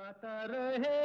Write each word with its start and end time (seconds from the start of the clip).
गाता 0.00 0.46
रहे। 0.50 0.98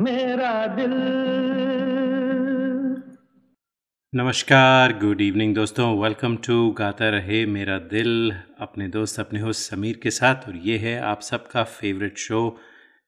मेरा 0.00 0.66
दिल। 0.66 0.94
नमस्कार 4.14 4.92
गुड 4.92 5.20
इवनिंग 5.20 5.54
दोस्तों। 5.54 6.02
वेलकम 6.02 6.36
टू 6.36 6.70
गाता 6.70 7.08
रहे 7.08 7.46
मेरा 7.46 7.78
दिल। 7.78 8.32
अपने 8.60 8.88
दोस्त, 8.88 9.20
अपने 9.20 9.40
होस्ट 9.40 9.70
समीर 9.70 10.00
के 10.02 10.10
साथ। 10.10 10.48
और 10.48 10.56
ये 10.56 10.78
है 10.78 11.00
आप 11.00 11.20
सबका 11.20 11.64
फेवरेट 11.64 12.18
शो 12.18 12.60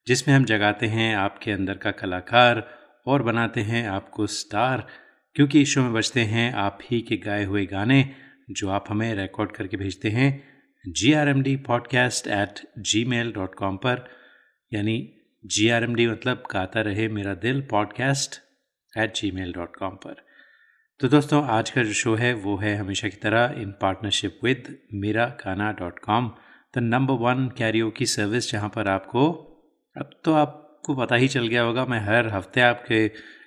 जिसमें 0.07 0.35
हम 0.35 0.45
जगाते 0.45 0.87
हैं 0.87 1.17
आपके 1.17 1.53
अंदर 1.53 1.75
का 1.75 1.91
कलाकार 1.91 2.69
और 3.07 3.23
बनाते 3.23 3.61
हैं 3.61 3.89
आपको 3.89 4.27
स्टार 4.27 4.87
क्योंकि 5.35 5.63
इस 5.63 5.75
शो 5.75 5.83
में 5.83 5.93
बजते 5.93 6.21
हैं 6.21 6.53
आप 6.55 6.79
ही 6.91 7.01
के 7.01 7.17
गाए 7.17 7.45
हुए 7.45 7.67
गाने, 7.67 8.15
जो 8.51 8.69
आप 8.69 8.85
हमें 8.89 9.15
रिकॉर्ड 9.15 9.53
करके 9.53 9.77
भेजते 9.77 10.09
हैं। 10.09 10.52
G 10.85 11.13
R 11.13 11.29
M 11.29 11.43
D 11.43 11.55
podcast 11.57 12.27
at 12.27 12.61
G 12.79 13.05
mail 13.05 13.31
dot 13.33 13.55
com 13.55 13.77
पर, 13.77 14.05
यानी 14.73 14.95
जी 15.45 15.69
आर 15.69 15.85
एम 15.85 15.95
डी 15.95 16.07
मतलब 16.07 16.43
Gaata 16.53 16.81
Rahe 16.81 17.07
Mera 17.09 17.35
Dil 17.35 17.61
podcast 17.61 18.39
at 18.93 19.15
G 19.17 19.31
mail 19.31 19.53
dot 19.53 19.77
com 19.77 19.95
पर। 19.97 20.15
तो 21.01 21.09
दोस्तों, 21.09 21.43
आज 21.45 21.71
का 21.71 21.83
जो 21.83 21.93
शो 21.93 22.15
है, 22.15 22.33
वो 22.35 22.57
है 22.57 22.75
हमेशा 22.77 23.09
की 23.09 23.17
तरह 23.17 23.55
इन 23.59 23.71
partnership 23.81 24.41
with 24.45 24.77
Mera 24.95 25.27
Gaana 25.45 25.71
dot 25.73 25.99
com 25.99 26.31
the 26.75 26.79
number 26.79 27.15
one 27.21 27.49
karaoke 27.59 27.91
की 27.91 28.07
सर्विस 28.07 28.51
जहाँ 28.53 28.69
पर 28.69 28.89
आपको, 28.89 29.31
अब 29.97 30.11
तो 30.25 30.33
आपको 30.35 30.95
पता 30.95 31.17
ही 31.17 31.29
चल 31.29 31.47
गया 31.47 31.63
होगा, 31.63 31.85
मैं 31.85 32.01
हर 32.01 32.29
हफ़्ते 32.29 32.61
आपके 32.61 33.07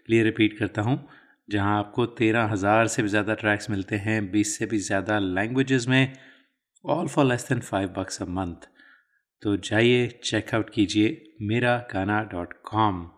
लिए 0.10 0.24
रिपीट 0.24 0.58
करता 0.60 0.82
हूँ, 0.82 1.08
जहाँ 1.50 1.78
आपको 1.80 2.06
तेरह 2.06 2.46
हज़ार 2.52 2.88
से 2.88 3.02
भी 3.02 3.10
ज़्यादा 3.10 3.34
ट्रैक्स 3.34 3.70
मिलते 3.70 3.96
हैं, 3.98 4.32
बीस 4.32 4.58
से 4.58 4.66
भी 4.66 4.78
ज़्यादा 4.80 5.20
लैंग्वेजेस 5.20 5.88
में 5.88 6.14
all 6.88 7.08
for 7.08 7.26
less 7.26 7.48
than 7.50 7.60
five 7.60 7.90
bucks 7.90 8.22
a 8.22 8.26
month 8.26 8.68
तो 9.42 9.56
जाइए 9.58 10.08
चेकआउट 10.24 10.70
कीजिए 10.70 11.36
मेरा 11.42 11.88
गाना 11.94 12.22
डॉट 12.24 12.54
कॉम 12.64 13.10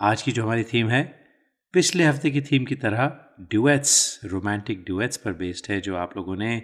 आज 0.00 0.22
की 0.22 0.32
जो 0.32 0.42
हमारी 0.42 0.64
थीम 0.64 0.88
है, 0.88 1.02
पिछले 1.74 2.04
हफ़्ते 2.04 2.30
की 2.30 2.40
थीम 2.40 2.64
की 2.64 2.74
तरह 2.74 3.36
ड्यूएट्स 3.40 4.20
रोमांटिक 4.24 4.84
ड्यूएट्स 4.84 5.16
पर 5.16 5.32
बेस्ड 5.32 5.70
है, 5.70 5.80
जो 5.80 5.96
आप 5.96 6.16
लोगों 6.16 6.36
ने 6.36 6.62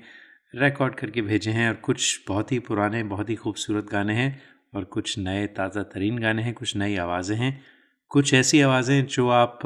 रिकॉर्ड 0.55 0.95
करके 0.95 1.23
भेजे 1.23 1.51
हैं 1.51 1.69
और 1.69 1.75
कुछ 1.75 2.25
बहुत 2.29 2.53
ही 2.53 2.59
पुराने, 2.59 3.03
बहुत 3.03 3.31
ही 3.31 3.35
खूबसूरत 3.35 3.85
गाने 3.85 4.15
हैं 4.15 4.43
और 4.75 4.85
कुछ 4.85 5.19
नए, 5.19 5.47
ताज़ा 5.47 5.83
तरीन 5.83 6.19
गाने 6.19 6.43
हैं, 6.43 6.55
कुछ 6.55 6.77
नई 6.77 6.97
आवाज़ें 6.97 7.37
हैं। 7.37 7.65
कुछ 8.09 8.35
ऐसी 8.35 8.61
आवाज़ें 8.61 9.07
जो 9.07 9.29
आप 9.29 9.59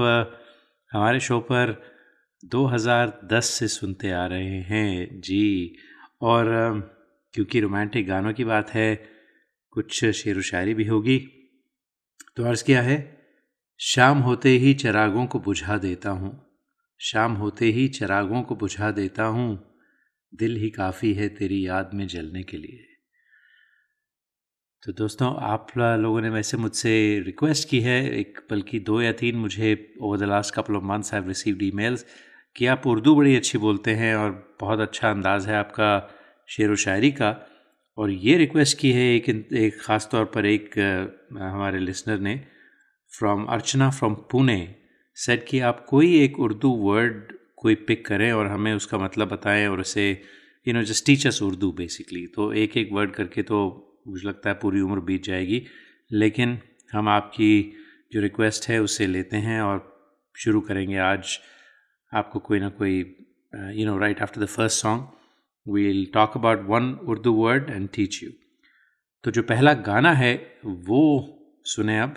हमारे 0.93 1.21
शो 1.21 1.41
पर 1.41 1.81
2010 2.45 3.45
से 3.45 3.69
सुनते 3.69 4.11
आ 4.11 4.27
रहे 4.27 4.61
हैं। 4.63 5.21
जी 5.21 5.77
और 6.21 6.47
क्योंकि 7.35 7.61
रोमांटिक 7.61 8.07
गानों 8.07 8.33
की 8.33 8.45
बात 8.45 8.71
है, 8.71 9.09
कुछ 9.71 10.05
शेर 10.05 10.39
व 10.39 10.41
शायरी 10.41 10.75
भी 10.75 10.85
होगी। 10.85 11.19
तो 12.37 12.45
अर्ज़ 12.45 12.65
किया 12.65 12.83
है, 12.83 13.21
शाम 13.81 14.19
होते 14.19 14.49
ही 14.49 14.75
चरागों 14.75 15.27
को 15.27 15.41
बुझा 15.41 15.79
देता 15.79 16.11
हूँ। 16.11 16.47
शाम 17.01 17.33
होते 17.33 17.67
ही 17.67 17.89
चरागों 17.89 18.43
को 18.43 18.57
बुझा 18.57 18.91
देता 18.91 19.25
हूँ। 19.25 19.77
दिल 20.35 20.57
ही 20.57 20.71
काफ़ी 20.71 21.15
है 21.15 21.29
तेरी 21.29 21.67
याद 21.67 21.91
में 21.95 22.07
जलने 22.07 22.43
के 22.43 22.57
लिए। 22.57 22.87
तो 24.87 24.93
दोस्तों, 24.93 25.37
आप 25.37 25.67
लोगों 25.79 26.21
ने 26.21 26.31
वैसे 26.31 26.57
मुझसे 26.57 27.21
रिक्वेस्ट 27.21 27.69
की 27.69 27.81
है, 27.81 28.11
एक, 28.11 28.41
बल्कि 28.51 28.81
दो 28.81 29.03
या 29.03 29.13
तीन 29.13 29.37
मुझे 29.37 29.95
over 30.01 30.19
the 30.19 30.23
last 30.23 30.55
couple 30.55 30.75
of 30.75 30.85
months 30.85 31.15
have 31.15 31.29
received 31.29 31.63
emails 31.63 32.07
कि 32.57 32.67
आप 32.67 32.87
उर्दू 32.87 33.15
बड़ी 33.15 33.37
अच्छी 33.37 33.59
बोलते 33.59 33.91
हैं 33.91 34.15
और 34.17 34.31
बहुत 34.61 34.81
अच्छा 34.81 35.11
अंदाज़ 35.11 35.49
है 35.49 35.57
आपका 35.57 35.91
शेर 36.49 36.71
व 36.71 36.77
शायरी 36.77 37.11
का। 37.11 37.31
और 37.99 38.11
ये 38.11 38.37
रिक्वेस्ट 38.37 38.79
की 38.79 38.91
है 38.93 39.05
एक 39.15 39.29
एक 39.29 39.81
ख़ास 39.83 40.09
तौर 40.13 40.25
पर 40.25 40.47
एक 40.47 40.79
हमारे 41.33 41.79
लिसनर 41.79 42.19
ने 42.19 42.35
from 43.13 43.45
Archana 43.45 43.91
from 43.91 44.15
Pune 44.31 44.75
said 45.17 45.45
कि 45.49 45.61
आप 45.61 45.85
कोई 45.89 46.21
एक 46.21 46.39
उर्दू 46.41 46.71
वर्ड 46.81 47.33
कोई 47.57 47.75
पिक 47.75 48.07
करें 48.07 48.31
और 48.33 48.47
हमें 48.47 48.73
उसका 48.75 48.99
मतलब 48.99 49.29
बताएँ 49.29 49.67
और 49.67 49.81
उसे 49.81 50.11
you 50.67 50.75
know 50.75 50.83
just 50.83 51.07
teachers 51.07 51.43
Urdu 51.43 51.73
basically 51.73 52.27
तो 52.27 52.53
एक 52.53 52.77
एक 52.77 52.89
वर्ड 52.93 53.11
करके 53.11 53.43
तो 53.43 53.59
मुझे 54.09 54.29
लगता 54.29 54.51
है 54.51 54.55
पूरी 54.63 54.81
उम्र 54.81 55.01
बीत 55.01 55.25
जाएगी। 55.25 55.63
लेकिन 56.13 56.59
हम 56.93 57.09
आपकी 57.09 57.53
जो 58.13 58.21
रिक्वेस्ट 58.21 58.69
है 58.69 58.81
उसे 58.83 59.07
लेते 59.07 59.37
हैं 59.37 59.61
और 59.63 59.79
शुरू 60.37 60.61
करेंगे 60.61 60.97
आज 60.99 61.39
आपको 62.13 62.39
कोई 62.39 62.61
ना 62.61 62.69
कोई 62.69 62.99
you 63.75 63.87
know 63.87 63.99
right 63.99 64.23
after 64.23 64.41
the 64.41 64.47
first 64.47 64.83
song 64.83 65.73
we'll 65.75 66.07
talk 66.15 66.37
about 66.37 66.67
one 66.69 66.93
Urdu 67.09 67.33
word 67.33 67.71
and 67.71 67.89
teach 67.95 68.23
you 68.23 68.31
तो 69.25 69.31
जो 69.31 69.43
पहला 69.43 69.73
गाना 69.87 70.13
है, 70.13 70.35
वो 70.65 71.03
सुने 71.65 71.99
अब। 72.01 72.15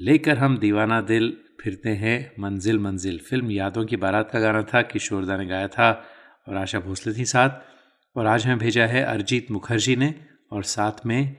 लेकर 0.00 0.38
हम 0.38 0.58
दीवाना 0.58 1.00
दिल 1.00 1.36
फिरते 1.60 1.90
हैं, 1.90 2.32
मंजिल 2.38 2.78
मंजिल। 2.78 3.18
फ़िल्म 3.18 3.50
यादों 3.50 3.84
की 3.84 3.96
बारात 3.96 4.30
का 4.30 4.40
गाना 4.40 4.62
था 4.62 4.82
किशोरदा 4.82 5.36
ने 5.36 5.46
गाया 5.46 5.68
था 5.68 5.90
और 6.48 6.56
आशा 6.56 6.80
भोसले 6.80 7.14
थी 7.14 7.24
साथ। 7.24 7.50
और 8.16 8.26
आज 8.26 8.46
हमें 8.46 8.58
भेजा 8.58 8.86
है 8.86 9.02
अरिजीत 9.04 9.50
मुखर्जी 9.50 9.96
ने 9.96 10.14
और 10.52 10.62
साथ 10.62 11.06
में 11.06 11.36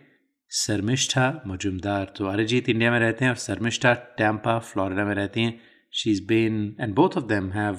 शर्मिष्ठा 0.52 1.42
मजुमदार। 1.48 2.14
तो 2.18 2.26
अरिजीत 2.26 2.70
इंडिया 2.70 2.92
में 2.92 3.00
रहते 3.00 3.26
हैं 3.26 3.32
और 3.32 3.38
शर्मिष्ठा 3.38 3.94
टैम्पा, 4.18 4.60
फ्लोरिडा 4.60 5.06
में 5.06 5.16
रहती 5.16 5.42
हैं। 5.42 5.60
she 5.95 6.11
is 6.11 6.23
been 6.27 6.77
and 6.81 6.95
both 6.95 7.17
of 7.17 7.25
them 7.29 7.51
have 7.53 7.79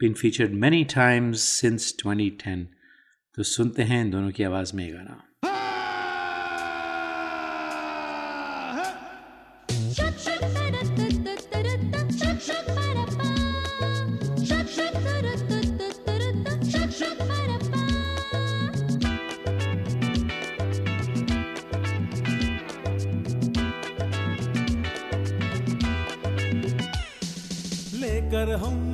been 0.00 0.14
featured 0.14 0.52
many 0.56 0.84
times 0.94 1.48
since 1.60 1.94
2010 2.06 2.66
तो 3.36 3.42
सुनते 3.46 3.82
हैं 3.82 4.00
इन 4.00 4.10
दोनों 4.10 4.30
की 4.30 4.42
आवाज़ 4.42 4.76
में 4.76 4.84
ये 4.84 4.90
गाना 4.92 5.22
लेकर 9.92 10.63
हम 28.63 28.84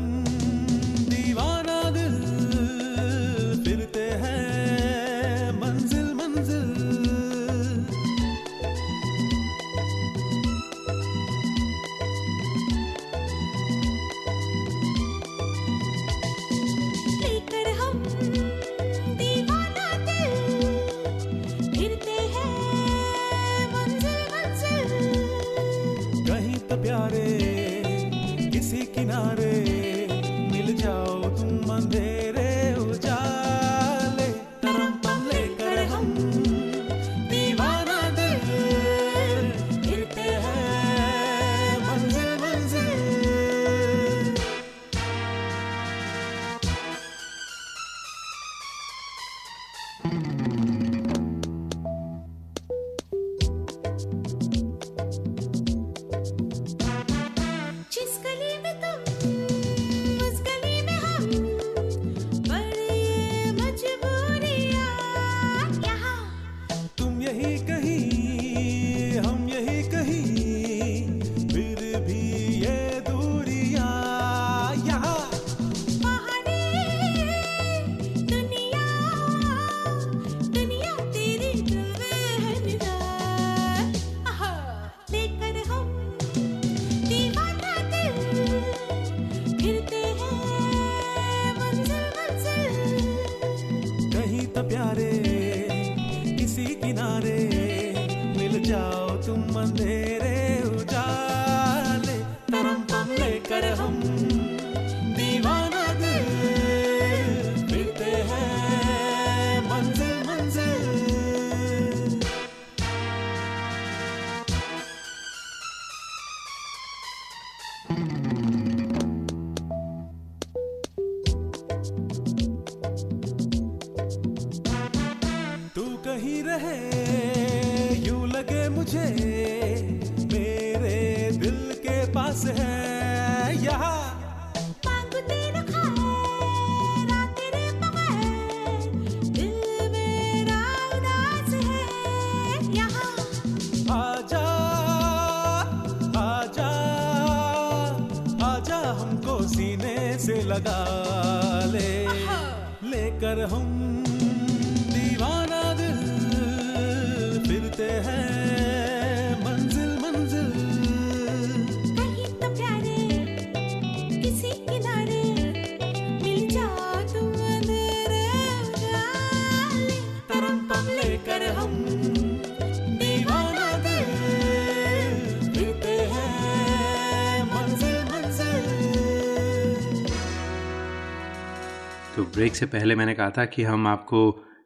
ब्रेक 182.41 182.55
से 182.55 182.65
पहले 182.65 182.95
मैंने 182.95 183.13
कहा 183.13 183.29
था 183.29 183.43
कि 183.45 183.63
हम 183.63 183.85
आपको 183.87 184.19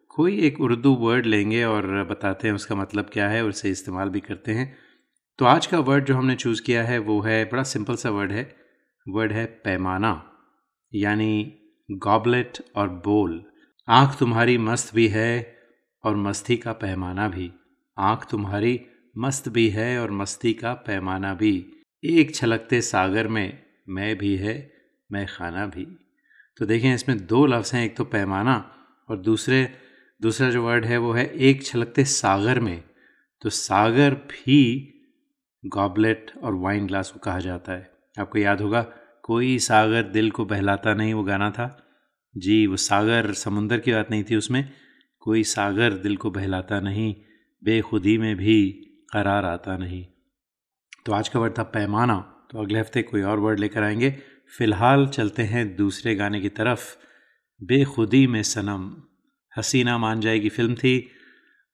कोई 0.09 0.37
एक 0.39 0.59
उर्दू 0.61 0.93
वर्ड 0.95 1.25
लेंगे 1.25 1.63
और 1.63 2.03
बताते 2.03 2.47
हैं 2.47 2.55
उसका 2.55 2.75
मतलब 2.75 3.09
क्या 3.13 3.27
है 3.29 3.43
और 3.43 3.49
उसे 3.49 3.69
इस्तेमाल 3.69 4.09
भी 4.09 4.19
करते 4.19 4.51
हैं। 4.51 4.77
तो 5.39 5.45
आज 5.45 5.65
का 5.65 5.79
वर्ड 5.79 6.05
जो 6.05 6.15
हमने 6.15 6.35
चूज़ 6.35 6.61
किया 6.61 6.83
है, 6.83 6.99
वो 6.99 7.19
है, 7.21 7.43
बड़ा 7.45 7.63
सिंपल 7.63 7.95
सा 7.95 8.09
वर्ड 8.09 8.31
है 8.31 8.43
वर्ड 9.07 9.31
है 9.31 9.45
पैमाना, 9.45 10.13
यानी 10.93 11.57
गॉबलेट 11.91 12.57
और 12.75 12.89
बोल। 13.05 13.43
आँख 13.87 14.17
तुम्हारी 14.19 14.57
मस्त 14.57 14.95
भी 14.95 15.07
है 15.07 15.57
और 16.03 16.15
मस्ती 16.15 16.57
का 16.57 16.73
पैमाना 16.73 17.27
भी। 17.27 17.51
आँख 17.97 18.25
तुम्हारी 18.31 18.79
मस्त 19.17 19.49
भी 19.49 19.69
है 19.69 19.99
और 20.01 20.11
मस्ती 20.11 20.53
का 20.53 20.73
पैमाना 20.73 21.33
भी। 21.33 21.53
एक 22.03 22.35
छलकते 22.35 22.81
सागर 22.81 23.27
में 23.27 23.63
मैं 23.89 24.17
भी 24.17 24.35
है, 24.37 24.57
मैं 25.11 25.27
खाना 25.27 25.65
भी। 25.67 25.87
तो 26.57 26.65
देखें, 26.65 26.95
इसमें 26.95 27.25
दो 27.25 27.45
लफ्ज़ 27.45 27.75
हैं, 27.75 27.85
एक 27.85 27.97
तो 27.97 28.03
पैमाना 28.03 28.71
और 29.09 29.17
दूसरे, 29.17 29.69
दूसरा 30.21 30.49
जो 30.49 30.63
वर्ड 30.63 30.85
है 30.85 30.97
वो 30.97 31.11
है 31.11 31.25
एक 31.25 31.63
छलकते 31.63 32.03
सागर 32.03 32.59
में। 32.59 32.83
तो 33.41 33.49
सागर 33.49 34.13
भी 34.13 34.91
गॉबलेट 35.65 36.31
और 36.43 36.55
वाइन 36.55 36.87
ग्लास 36.87 37.11
को 37.11 37.19
कहा 37.19 37.39
जाता 37.39 37.71
है। 37.71 37.91
आपको 38.19 38.39
याद 38.39 38.61
होगा, 38.61 38.81
कोई 39.23 39.59
सागर 39.59 40.03
दिल 40.03 40.31
को 40.31 40.45
बहलाता 40.45 40.93
नहीं, 40.93 41.13
वो 41.13 41.23
गाना 41.23 41.51
था। 41.51 41.87
जी, 42.37 42.67
वो 42.67 42.77
सागर 42.77 43.33
समुंदर 43.33 43.79
की 43.79 43.93
बात 43.93 44.11
नहीं 44.11 44.23
थी 44.23 44.35
उसमें। 44.35 44.69
कोई 45.19 45.43
सागर 45.43 45.93
दिल 45.93 46.17
को 46.17 46.31
बहलाता 46.31 46.79
नहीं, 46.79 47.15
बेखुदी 47.63 48.17
में 48.17 48.35
भी 48.35 48.71
करार 49.13 49.45
आता 49.45 49.77
नहीं। 49.77 50.05
तो 51.05 51.11
आज 51.11 51.29
का 51.29 51.39
वर्ड 51.39 51.57
था 51.57 51.63
पैमाना। 51.63 52.31
तो 52.51 52.59
अगले 52.59 52.79
हफ़्ते 52.79 53.01
कोई 53.01 53.21
और 53.21 53.39
वर्ड 53.39 53.59
लेकर 53.59 53.83
आएँगे। 53.83 54.17
फ़िलहाल 54.57 55.07
चलते 55.07 55.43
हैं 55.43 55.75
दूसरे 55.75 56.15
गाने 56.15 56.41
की 56.41 56.49
तरफ़। 56.49 56.97
बेखुदी 57.63 58.27
में 58.27 58.43
सनम। 58.43 59.03
हसीना 59.57 59.97
मान 59.97 60.21
जाएगी 60.21 60.49
फ़िल्म 60.49 60.75
थी 60.75 61.11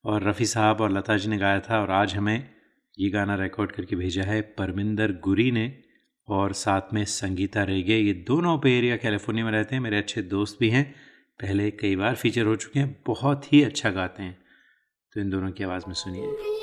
और 0.05 0.23
रफ़ी 0.23 0.45
साहब 0.45 0.81
और 0.81 0.91
लता 0.91 1.17
जी 1.17 1.29
ने 1.29 1.37
गाया 1.37 1.59
था 1.59 1.81
और 1.81 1.91
आज 1.91 2.15
हमें 2.15 2.49
ये 2.99 3.09
गाना 3.09 3.35
रिकॉर्ड 3.35 3.71
करके 3.71 3.95
भेजा 3.95 4.23
है 4.23 4.41
परमिंदर 4.41 5.11
गुरी 5.11 5.51
ने 5.51 5.83
और 6.27 6.53
साथ 6.53 6.93
में 6.93 7.05
संगीता 7.05 7.63
रेगे। 7.63 7.97
ये 7.97 8.13
दोनों 8.13 8.57
पे 8.57 8.77
एरिया 8.77 8.97
कैलिफ़ोर्निया 8.97 9.45
में 9.45 9.51
रहते 9.51 9.75
हैं। 9.75 9.81
मेरे 9.81 9.97
अच्छे 9.97 10.21
दोस्त 10.21 10.57
भी 10.59 10.69
हैं। 10.69 10.95
पहले 11.41 11.71
कई 11.71 11.95
बार 11.95 12.15
फीचर 12.15 12.45
हो 12.45 12.55
चुके 12.55 12.79
हैं। 12.79 13.03
बहुत 13.07 13.53
ही 13.53 13.63
अच्छा 13.63 13.89
गाते 13.89 14.23
हैं। 14.23 14.39
तो 15.13 15.21
इन 15.21 15.29
दोनों 15.29 15.51
की 15.51 15.63
आवाज़ 15.63 15.83
में 15.87 15.93
सुनिए। 15.93 16.60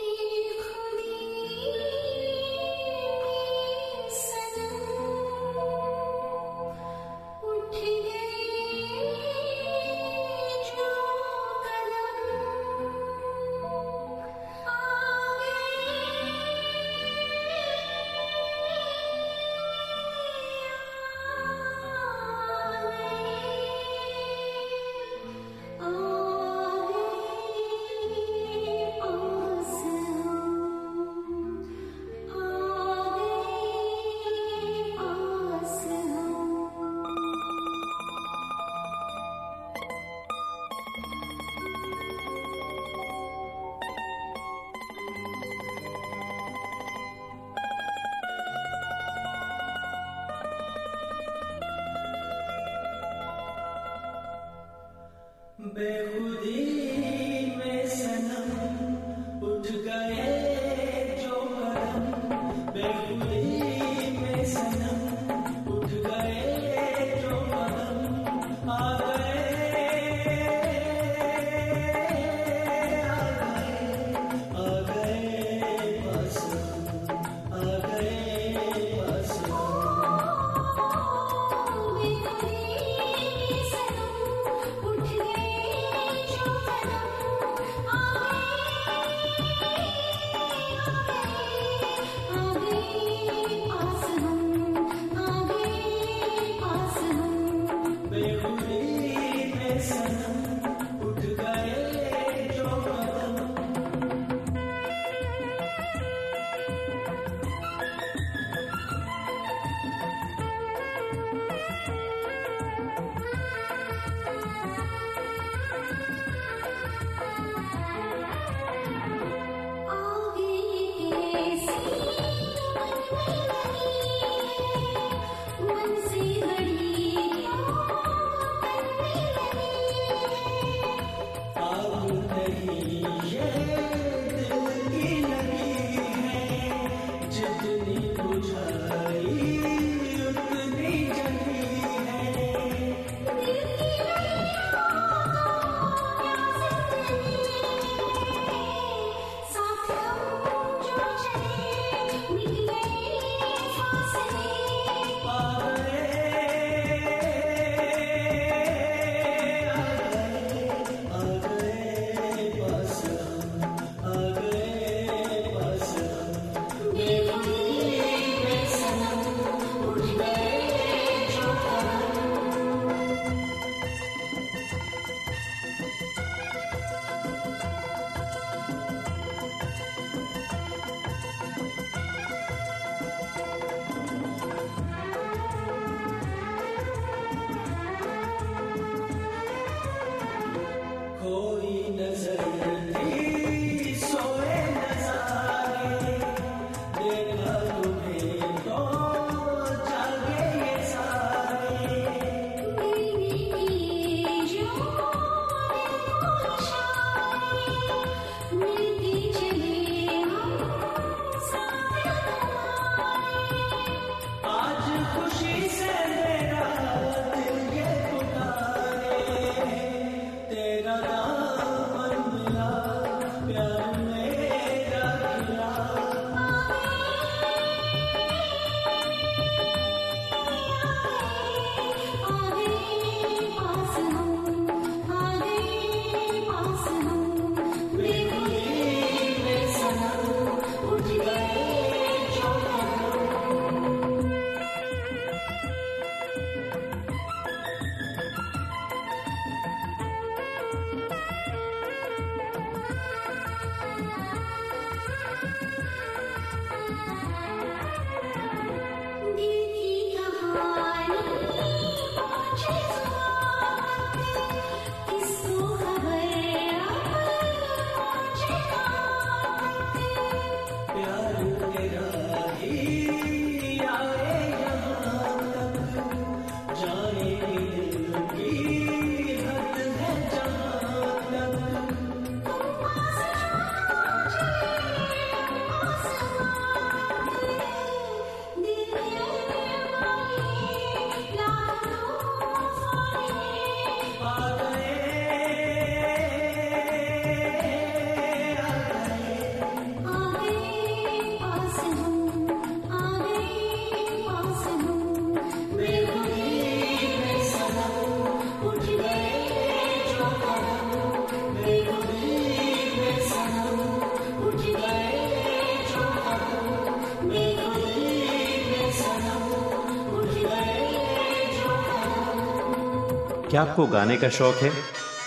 क्या 323.50 323.62
आपको 323.62 323.86
गाने 323.86 324.16
का 324.16 324.28
शौक 324.28 324.54
है? 324.54 324.70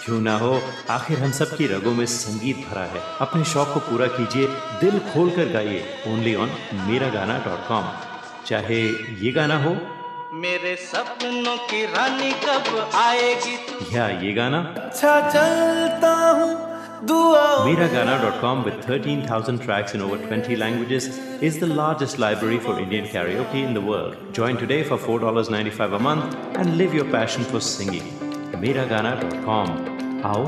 क्यों 0.06 0.22
ना 0.22 0.38
हो? 0.38 0.62
आखिर 0.90 1.20
हम 1.20 1.32
सब 1.32 1.58
की 1.58 1.68
रगों 1.68 1.94
में 1.94 2.06
संगीत 2.06 2.58
भरा 2.58 2.82
है। 2.82 3.02
अपने 3.22 3.44
शौक 3.44 3.74
को 3.74 3.80
पूरा 3.80 4.08
कीजिए 4.08 4.48
दिल 4.82 5.00
खोल 5.00 5.30
कर 5.30 5.46
गाइए। 5.46 5.84
ओनली 6.08 6.36
ऑन 6.36 6.52
मेरा 6.74 7.10
गाना 7.10 7.38
डॉट 7.38 7.68
कॉम। 7.68 7.86
चाहे 8.46 8.82
ये 9.26 9.32
गाना 9.32 9.64
हो। 9.64 9.78
मेरे 10.34 10.76
सपनों 10.76 11.58
की 11.58 11.86
रानी 11.86 12.32
कब 12.32 12.92
आएगी? 12.96 13.96
या 13.96 14.08
ये 14.08 14.34
गाना। 14.34 14.60
अच्छा 14.78 15.22
चलता 15.30 16.14
हूँ 16.30 16.72
Mera 17.66 17.88
Gaana 17.88 18.18
dot 18.24 18.42
com 18.42 18.64
with 18.64 18.80
13,000 18.86 19.58
tracks 19.66 19.94
in 19.96 20.02
over 20.08 20.18
20 20.30 20.58
languages 20.64 21.06
is 21.41 21.59
the 21.59 21.67
largest 21.67 22.19
library 22.19 22.59
for 22.59 22.79
Indian 22.81 23.05
karaoke 23.05 23.63
in 23.63 23.75
the 23.75 23.81
world. 23.81 24.17
Join 24.33 24.57
today 24.57 24.83
for 24.83 24.99
$4.95 24.99 25.97
a 25.97 25.99
month 25.99 26.37
and 26.55 26.77
live 26.79 26.95
your 26.95 27.05
passion 27.05 27.45
for 27.45 27.61
singing. 27.61 28.07
Miragana.com 28.63 29.69
आओ 30.25 30.45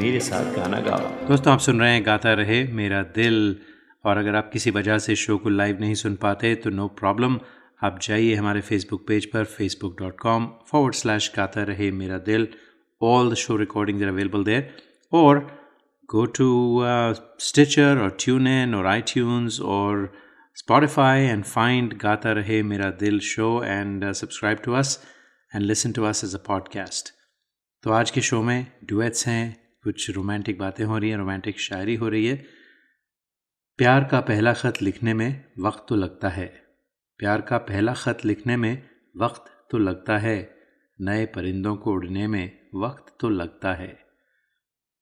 मेरे 0.00 0.20
साथ 0.20 0.54
गाना 0.56 0.80
गाओ 0.80 1.28
दोस्तों 1.28 1.52
आप 1.52 1.60
सुन 1.66 1.80
रहे 1.80 1.92
हैं 1.92 2.04
गाता 2.06 2.32
रहे 2.40 2.62
मेरा 2.80 3.02
दिल 3.16 3.56
और 4.04 4.18
अगर 4.18 4.36
आप 4.36 4.50
किसी 4.52 4.70
वजह 4.70 4.98
से 5.06 5.16
शो 5.16 5.38
को 5.38 5.48
लाइव 5.48 5.80
नहीं 5.80 5.94
सुन 6.02 6.16
पाते 6.26 6.54
तो 6.64 6.70
नो 6.70 6.88
प्रॉब्लम 7.00 7.38
आप 7.84 7.98
जाइए 8.02 8.34
हमारे 8.34 8.60
फेसबुक 8.60 9.06
पेज 9.08 9.26
पर 9.32 9.44
facebook.com 9.44 10.00
dot 10.02 10.20
com 10.20 10.48
forward 10.72 10.94
slash 10.94 11.32
गाता 11.36 11.62
रहे 11.72 11.90
मेरा 12.02 12.18
दिल 12.30 12.48
all 13.00 13.28
the 13.28 13.36
show 13.36 13.56
recordings 13.56 14.02
are 14.02 14.08
available 14.08 14.44
there 14.44 14.68
or 15.10 15.46
go 16.08 16.26
to 16.26 16.78
uh, 16.78 17.14
Stitcher 17.38 18.02
or 18.02 18.10
TuneIn 18.10 18.74
or 18.74 18.84
iTunes 18.84 19.62
or 19.62 20.12
Spotify 20.59 21.33
and 21.33 21.47
find 21.47 21.97
Gata 21.97 22.35
Rahe 22.35 22.63
Mera 22.65 22.91
Dil 23.01 23.19
show 23.19 23.63
and 23.63 24.03
uh, 24.03 24.13
subscribe 24.13 24.61
to 24.63 24.75
us 24.75 24.97
and 25.53 25.65
listen 25.65 25.93
to 25.93 26.05
us 26.05 26.23
as 26.23 26.35
a 26.35 26.39
podcast. 26.49 27.09
तो 27.83 27.91
आज 27.91 28.11
के 28.11 28.21
show 28.21 28.41
में 28.43 28.67
duets 28.83 29.27
हैं 29.27 29.73
कुछ 29.83 30.09
romantic 30.09 30.59
बातें 30.59 30.85
हो 30.85 30.97
रही 30.97 31.09
हैं 31.09 31.17
रोमांटिक 31.17 31.59
शायरी 31.59 31.95
हो 31.95 32.09
रही 32.09 32.25
है। 32.25 32.45
प्यार 33.77 34.03
का 34.03 34.19
पहला 34.19 34.53
ख़त 34.53 34.81
लिखने 34.81 35.13
में 35.13 35.45
वक्त 35.59 35.85
तो 35.89 35.95
लगता 35.95 36.29
है। 36.29 36.63
प्यार 37.17 37.41
का 37.41 37.57
पहला 37.57 37.93
ख़त 37.93 38.25
लिखने 38.25 38.57
में 38.57 38.89
वक्त 39.17 39.67
तो 39.71 39.77
लगता 39.77 40.17
है। 40.17 40.55
नए 41.01 41.25
परिंदों 41.25 41.75
को 41.75 41.91
उड़ने 41.91 42.27
में 42.27 42.59
वक्त 42.75 43.15
तो 43.19 43.29
लगता 43.29 43.73
है। 43.73 43.99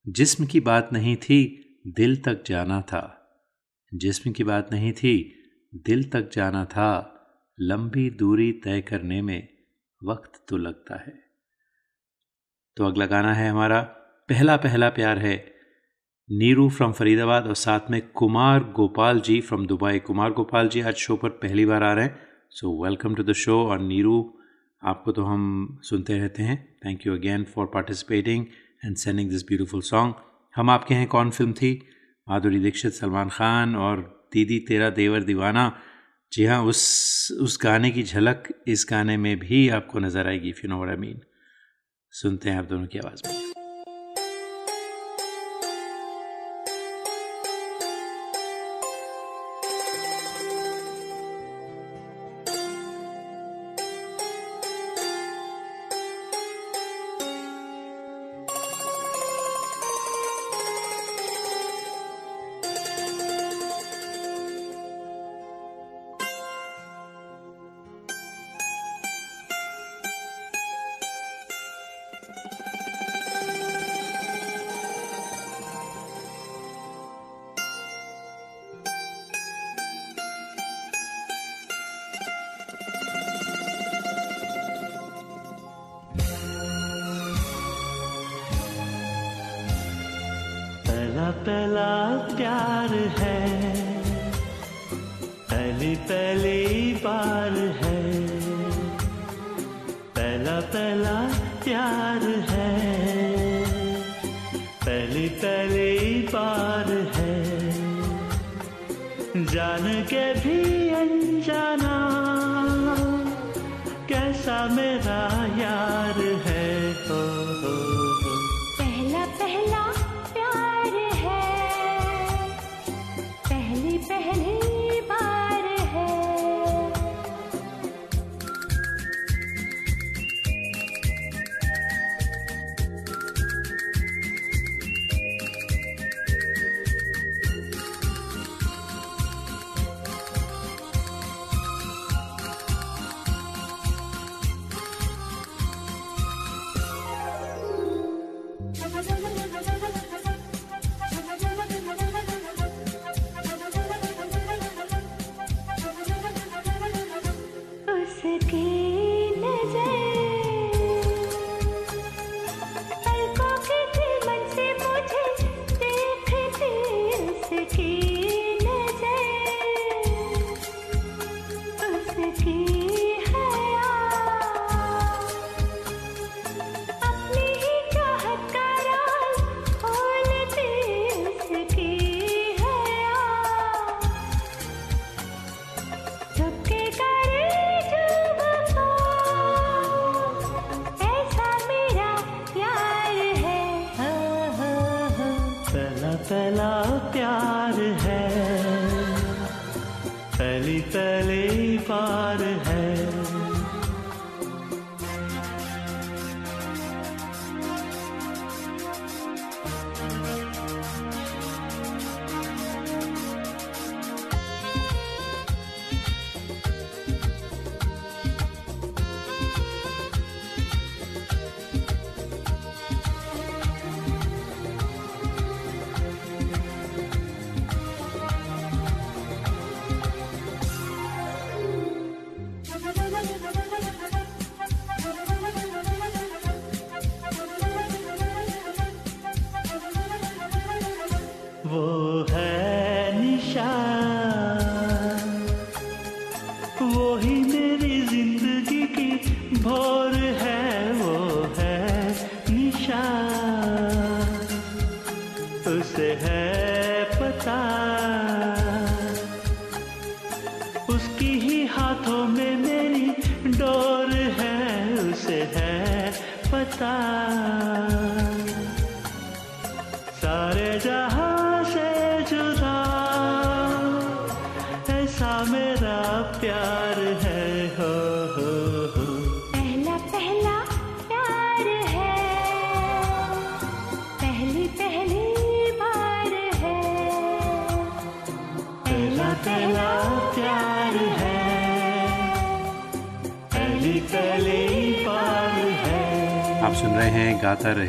जिस्म 0.07 0.45
की 0.45 0.59
बात 0.59 0.89
नहीं 0.93 1.15
थी 1.15 1.39
दिल 1.87 2.21
तक 2.21 2.43
जाना 2.45 2.81
था। 2.81 3.31
जिस्म 3.93 4.31
की 4.31 4.43
बात 4.43 4.73
नहीं 4.73 4.93
थी 4.93 5.35
दिल 5.73 6.03
तक 6.09 6.29
जाना 6.33 6.63
था, 6.65 7.15
लंबी 7.57 8.09
दूरी 8.09 8.51
तय 8.63 8.81
करने 8.81 9.21
में 9.21 9.47
वक्त 10.01 10.41
तो 10.49 10.57
लगता 10.57 10.95
है। 10.95 11.13
तो 12.77 12.85
अगला 12.85 13.05
गाना 13.05 13.33
है 13.33 13.49
हमारा, 13.49 13.81
पहला 14.29 14.55
पहला 14.57 14.89
प्यार 14.89 15.17
है, 15.17 15.35
नीरू 16.29 16.69
फ्रॉम 16.69 16.91
फरीदाबाद 16.91 17.47
और 17.47 17.55
साथ 17.55 17.89
में 17.91 18.01
कुमार 18.11 18.63
गोपाल 18.71 19.19
जी 19.19 19.39
फ्रॉम 19.41 19.65
दुबई। 19.67 19.99
कुमार 19.99 20.31
गोपाल 20.31 20.67
जी 20.69 20.81
आज 20.81 20.95
शो 20.95 21.15
पर 21.15 21.29
पहली 21.29 21.65
बार 21.65 21.83
आ 21.83 21.93
रहे 21.93 22.05
हैं 22.05 22.17
so 22.51 22.83
welcome 22.83 23.15
to 23.15 23.23
the 23.23 23.33
show 23.33 23.63
और 23.65 23.79
नीरू, 23.79 24.39
आपको 24.83 25.11
तो 25.11 25.23
हम 25.23 25.79
सुनते 25.83 26.17
रहते 26.17 26.43
हैं। 26.43 26.57
Thank 26.85 27.07
you 27.07 27.15
again 27.15 27.43
for 27.45 27.65
participating 27.73 28.45
and 28.85 28.95
sending 28.95 29.29
this 29.29 29.43
beautiful 29.43 29.81
song 29.81 30.13
हम 30.55 30.69
आपके 30.69 30.95
हैं 30.95 31.07
कौन 31.07 31.29
फ़िल्म 31.29 31.53
थी? 31.53 31.73
माधुरी 32.27 32.59
दीक्षित, 32.59 32.93
सलमान 32.93 33.29
खान 33.29 33.75
और 33.75 34.18
दीदी 34.33 34.59
तेरा 34.59 34.89
देवर 34.89 35.23
दीवाना। 35.23 35.71
जी 36.31 36.45
हाँ 36.45 36.63
उस 36.63 37.31
उस 37.41 37.57
गाने 37.63 37.91
की 37.91 38.03
झलक 38.03 38.47
इस 38.67 38.85
गाने 38.89 39.17
में 39.17 39.35
भी 39.39 39.67
आपको 39.69 39.99
नज़र 39.99 40.27
आएगी 40.27 40.49
if 40.49 40.61
you 40.65 40.69
know 40.69 40.83
I 40.89 40.95
mean 40.95 41.21
सुनते 42.13 42.49
हैं 42.49 42.57
आप 42.57 42.65
दोनों 42.65 42.87
की 42.87 42.99
आवाज़ 42.99 43.27
में। 43.27 43.48
है। 92.91 93.38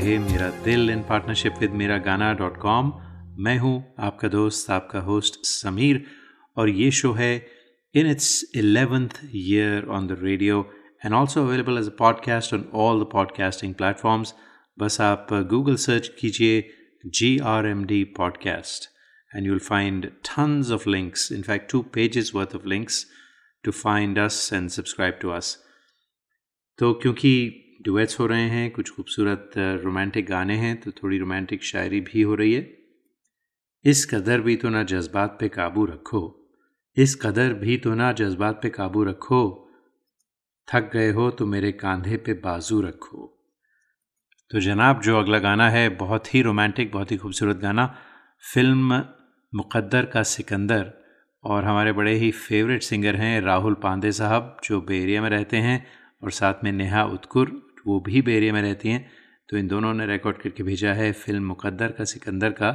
रहे 0.00 0.18
मेरा 0.18 0.48
दिल 0.64 0.90
इन 0.90 1.02
पार्टनरशिप 1.08 1.54
विद 1.60 1.70
मेरा 1.78 1.96
गाना 2.04 2.32
डॉट 2.34 2.56
कॉम 2.56 2.92
मैं 3.44 3.56
हूँ 3.58 3.72
आपका 4.06 4.28
दोस्त 4.28 4.70
आपका 4.70 5.00
होस्ट 5.08 5.34
समीर 5.46 6.02
और 6.56 6.68
ये 6.68 6.90
शो 6.98 7.12
है 7.12 7.34
in 7.94 8.06
its 8.10 8.30
eleventh 8.56 9.18
year 9.34 9.86
on 9.96 10.06
the 10.06 10.16
radio 10.22 10.60
and 11.04 11.14
also 11.14 11.44
available 11.46 11.78
as 11.78 11.88
a 11.88 11.96
podcast 11.98 12.54
on 12.54 12.64
all 12.84 13.02
the 13.02 13.08
podcasting 13.12 13.74
platforms 13.74 14.34
बस 14.78 15.00
आप 15.00 15.26
गूगल 15.50 15.76
सर्च 15.86 16.08
कीजिए 16.20 16.62
G 17.04 17.36
R 17.52 17.66
M 17.66 17.84
D 17.84 18.02
podcast 18.16 18.88
and 19.30 19.46
you'll 19.46 19.60
find 19.64 20.06
tons 20.24 20.70
of 20.70 20.86
links, 20.86 21.30
in 21.30 21.42
fact, 21.44 21.68
two 21.70 21.82
pages 21.96 22.30
worth 22.34 22.54
of 22.54 22.64
links 22.66 22.96
to 23.64 23.72
find 23.72 24.18
us 24.18 24.38
and 24.50 24.72
subscribe 24.72 25.20
to 25.20 25.32
us. 25.32 25.50
तो 26.78 26.92
क्योंकि 27.02 27.32
duets 27.80 28.20
हो 28.20 28.26
रहे 28.26 28.42
हैं, 28.42 28.70
कुछ 28.70 28.90
खूबसूरत 28.90 29.50
रोमांटिक 29.56 30.26
गाने 30.26 30.56
हैं 30.56 30.80
तो 30.80 30.90
थोड़ी 30.90 31.18
रोमांटिक 31.18 31.62
शायरी 31.64 32.00
भी 32.00 32.22
हो 32.22 32.34
रही 32.34 32.52
है। 32.52 32.78
इस 33.84 34.14
कदर 34.14 34.40
भी 34.40 34.56
तो 34.56 34.68
ना 34.68 34.82
जज्बात 34.82 35.36
पे 35.40 35.48
काबू 35.48 35.84
रखो। 35.84 36.50
इस 36.96 37.14
कदर 37.14 37.52
भी 37.52 37.76
तो 37.76 37.94
ना 37.94 38.12
जज्बात 38.12 38.60
पे 38.62 38.68
काबू 38.68 39.04
रखो। 39.04 39.66
थक 40.72 40.90
गए 40.92 41.10
हो 41.12 41.30
तो 41.30 41.46
मेरे 41.46 41.72
कांधे 41.72 42.16
पे 42.16 42.32
बाजू 42.32 42.80
रखो। 42.80 43.36
तो 44.50 44.60
जनाब, 44.60 45.00
जो 45.00 45.18
अगला 45.18 45.38
गाना 45.38 45.70
है, 45.70 45.88
बहुत 45.88 46.34
ही 46.34 46.42
रोमांटिक, 46.42 46.92
बहुत 46.92 47.12
ही 47.12 47.16
खूबसूरत 47.16 47.56
गाना, 47.56 47.96
फ़िल्म 48.54 49.04
मुक़द्दर 49.54 50.06
का 50.06 50.22
सिकंदर, 50.22 50.92
और 51.44 51.64
हमारे 51.64 51.92
बड़े 51.92 52.14
ही 52.14 52.30
फेवरेट 52.30 52.82
सिंगर 52.82 53.16
हैं 53.16 53.40
राहुल 53.40 53.74
पांडे 53.74 54.12
साहब, 54.12 54.56
जो 54.64 54.80
बेरिया 54.80 55.22
में 55.22 55.30
रहते 55.30 55.56
हैं, 55.56 55.86
और 56.22 56.30
साथ 56.30 56.54
में 56.64 56.72
नेहा 56.72 57.04
उत्कुर। 57.04 57.69
वो 57.90 58.00
भी 58.00 58.22
बेरिया 58.22 58.52
में 58.52 58.62
रहती 58.62 58.88
हैं। 58.88 59.10
तो 59.48 59.56
इन 59.56 59.68
दोनों 59.68 59.94
ने 59.94 60.06
रिकॉर्ड 60.06 60.36
करके 60.36 60.62
भेजा 60.62 60.92
है 60.92 61.12
फ़िल्म 61.12 61.44
मुक़द्दर 61.44 61.88
का, 61.88 62.04
सिकंदर 62.04 62.50
का, 62.50 62.70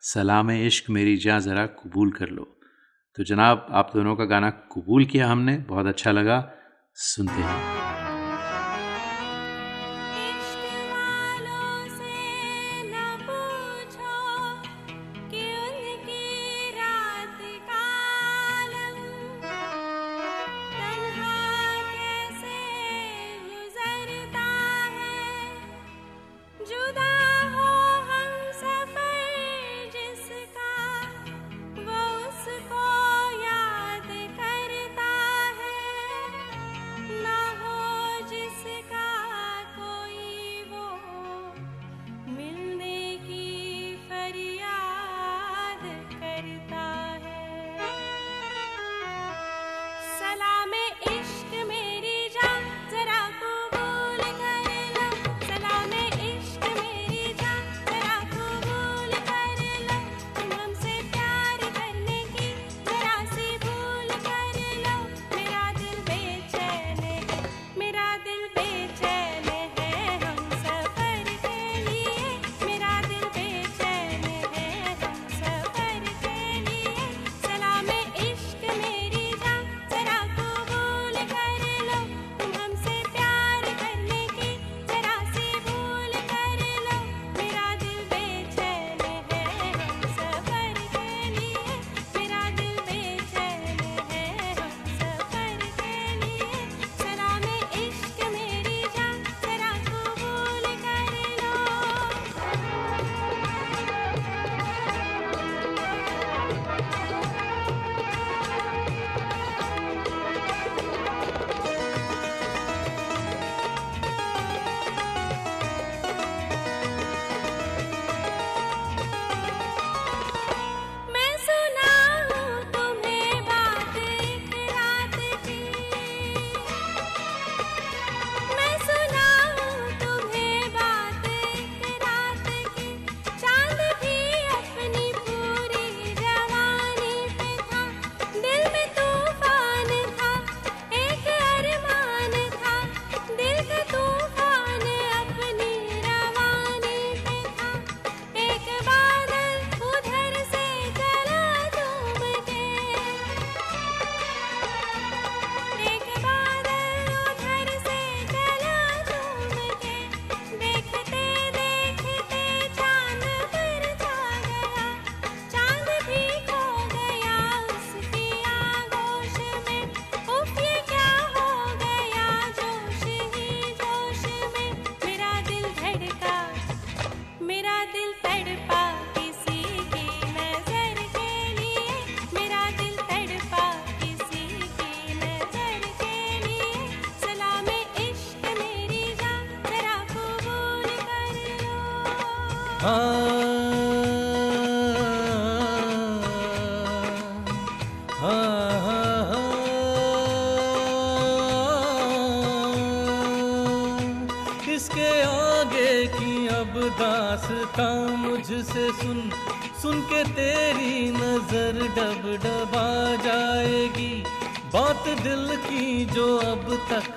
सलाम 0.00 0.50
इश्क 0.50 0.90
मेरी 0.90 1.16
जहाँ 1.16 1.40
ज़रा 1.40 1.66
कबूल 1.66 2.12
कर 2.12 2.28
लो। 2.28 2.60
तो 3.16 3.24
जनाब, 3.24 3.66
आप 3.70 3.90
दोनों 3.94 4.16
का 4.16 4.24
गाना 4.24 4.50
कबूल 4.50 5.04
किया 5.04 5.28
हमने, 5.28 5.56
बहुत 5.58 5.86
अच्छा 5.86 6.12
लगा। 6.12 6.52
सुनते 6.94 7.42
हैं। 7.42 7.97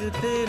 तक 0.09 0.40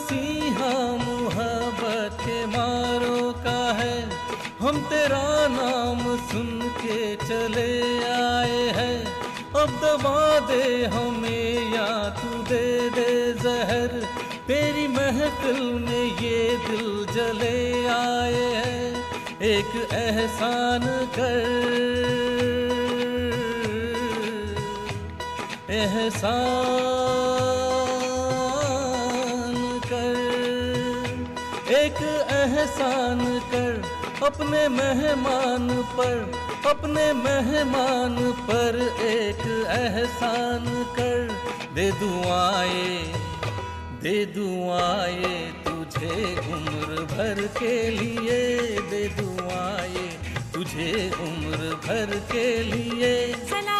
मसीहा 0.00 0.82
मोहब्बत 1.04 2.18
मारों 2.56 3.32
का 3.32 3.72
है। 3.72 4.10
हम 4.60 4.80
तेरा 4.80 5.48
नाम 5.48 6.16
सुन 6.16 6.74
के 6.76 7.16
चले 7.16 7.98
आए 8.04 8.68
हैं। 8.68 9.06
अब 9.62 9.68
दबा 9.68 10.40
दे 10.40 10.86
हमें 10.86 11.74
या 11.74 12.08
तू 12.08 12.42
दे 12.42 12.90
दे 12.90 13.32
जहर। 13.32 14.06
तेरी 14.46 14.88
महफिल 14.88 15.62
में 15.62 16.18
ये 16.18 16.58
दिल 16.70 17.06
जले 17.14 17.86
आए 17.86 18.52
हैं। 18.64 19.04
एक 19.42 19.88
एहसान 19.92 21.08
कर। 21.18 21.46
एहसान। 25.70 26.99
एहसान 32.80 33.20
कर 33.52 33.72
अपने 34.26 34.68
मेहमान 34.68 35.68
पर, 35.96 36.16
अपने 36.70 37.12
मेहमान 37.12 38.16
पर 38.48 38.78
एक 39.04 39.42
एहसान 39.76 40.64
कर। 40.96 41.18
दे 41.74 41.90
दुआएँ 41.92 43.12
दे 44.02 44.24
दुआएँ 44.36 45.52
तुझे 45.66 46.36
उम्र 46.54 47.04
भर 47.12 47.46
के 47.58 47.76
लिए। 47.90 48.40
दे 48.90 49.04
दुआएँ 49.20 50.08
तुझे 50.54 51.10
उम्र 51.20 51.74
भर 51.84 52.16
के 52.32 52.48
लिए। 52.62 53.12
सलामे 53.34 53.79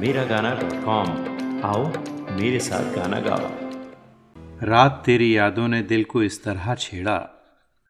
Miragana.com 0.00 1.08
आओ 1.64 1.92
मेरे 2.40 2.58
साथ 2.58 2.94
गाना 2.94 3.20
गाओ। 3.20 3.50
रात 4.62 5.02
तेरी 5.06 5.36
यादों 5.36 5.68
ने 5.68 5.82
दिल 5.82 6.04
को 6.04 6.22
इस 6.22 6.44
तरह 6.44 6.74
छेड़ा। 6.74 7.16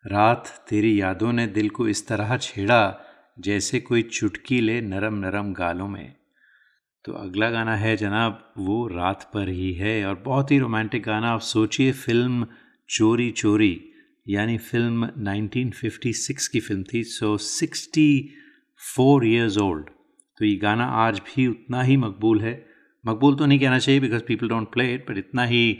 रात 0.06 0.64
तेरी 0.68 1.00
यादों 1.00 1.32
ने 1.32 1.46
दिल 1.46 1.68
को 1.68 1.88
इस 1.88 2.08
तरह 2.08 2.36
छेड़ा, 2.36 3.00
जैसे 3.38 3.80
कोई 3.80 4.02
चुटकी 4.02 4.60
ले 4.60 4.80
नरम 4.80 5.14
नरम 5.14 5.52
गालों 5.52 5.88
में। 5.88 6.14
तो 7.04 7.12
अगला 7.12 7.50
गाना 7.50 7.76
है 7.76 7.96
जनाब, 7.96 8.52
वो 8.58 8.86
रात 8.86 9.30
पर 9.34 9.48
ही 9.48 9.72
है, 9.72 10.06
और 10.06 10.14
बहुत 10.14 10.50
ही 10.50 10.58
रोमांटिक 10.58 11.02
गाना। 11.02 11.30
आप 11.30 11.40
सोचिए, 11.40 11.92
फ़िल्म 11.92 12.46
चोरी 12.88 13.30
चोरी, 13.30 13.92
यानी 14.28 14.58
फ़िल्म 14.58 15.04
1956 15.18 16.48
की 16.48 16.60
फ़िल्म 16.60 16.84
थी 16.94 17.04
सो 17.04 17.38
64 17.38 19.24
इयर्स 19.24 19.58
ओल्ड 19.58 19.90
तो 20.40 20.44
ये 20.44 20.55
गाना 20.57 20.85
आज 20.98 21.18
भी 21.18 21.46
उतना 21.46 21.83
ही 21.83 21.96
मकबूल 21.96 22.40
है। 22.40 22.53
मकबूल 23.05 23.35
तो 23.37 23.46
नहीं 23.46 23.59
कहना 23.61 23.79
चाहिए 23.79 24.00
because 24.00 24.22
people 24.22 24.48
don't 24.48 24.72
play 24.72 24.92
it 24.94 25.11
but 25.11 25.18
इतना 25.18 25.44
ही 25.44 25.79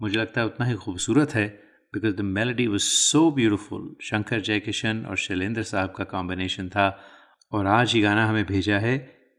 मुझे 0.00 0.18
लगता 0.18 0.40
है 0.40 0.46
उतना 0.46 0.66
ही 0.66 0.74
खूबसूरत 0.74 1.34
है 1.34 1.46
because 1.94 2.14
the 2.16 2.20
melody 2.20 2.66
was 2.66 2.82
so 2.82 3.30
beautiful 3.30 3.84
Shankar 4.02 4.40
Jaikishan 4.40 5.04
और 5.08 5.16
शैलेंद्र 5.16 5.62
साहब 5.62 5.92
का 5.96 6.04
कॉम्बिनेशन 6.04 6.68
था 6.68 6.86
और 7.52 7.66
आज 7.66 7.94
ये 7.96 8.02
गाना 8.02 8.26
हमें 8.26 8.44
भेजा 8.46 8.78
है 8.78 8.94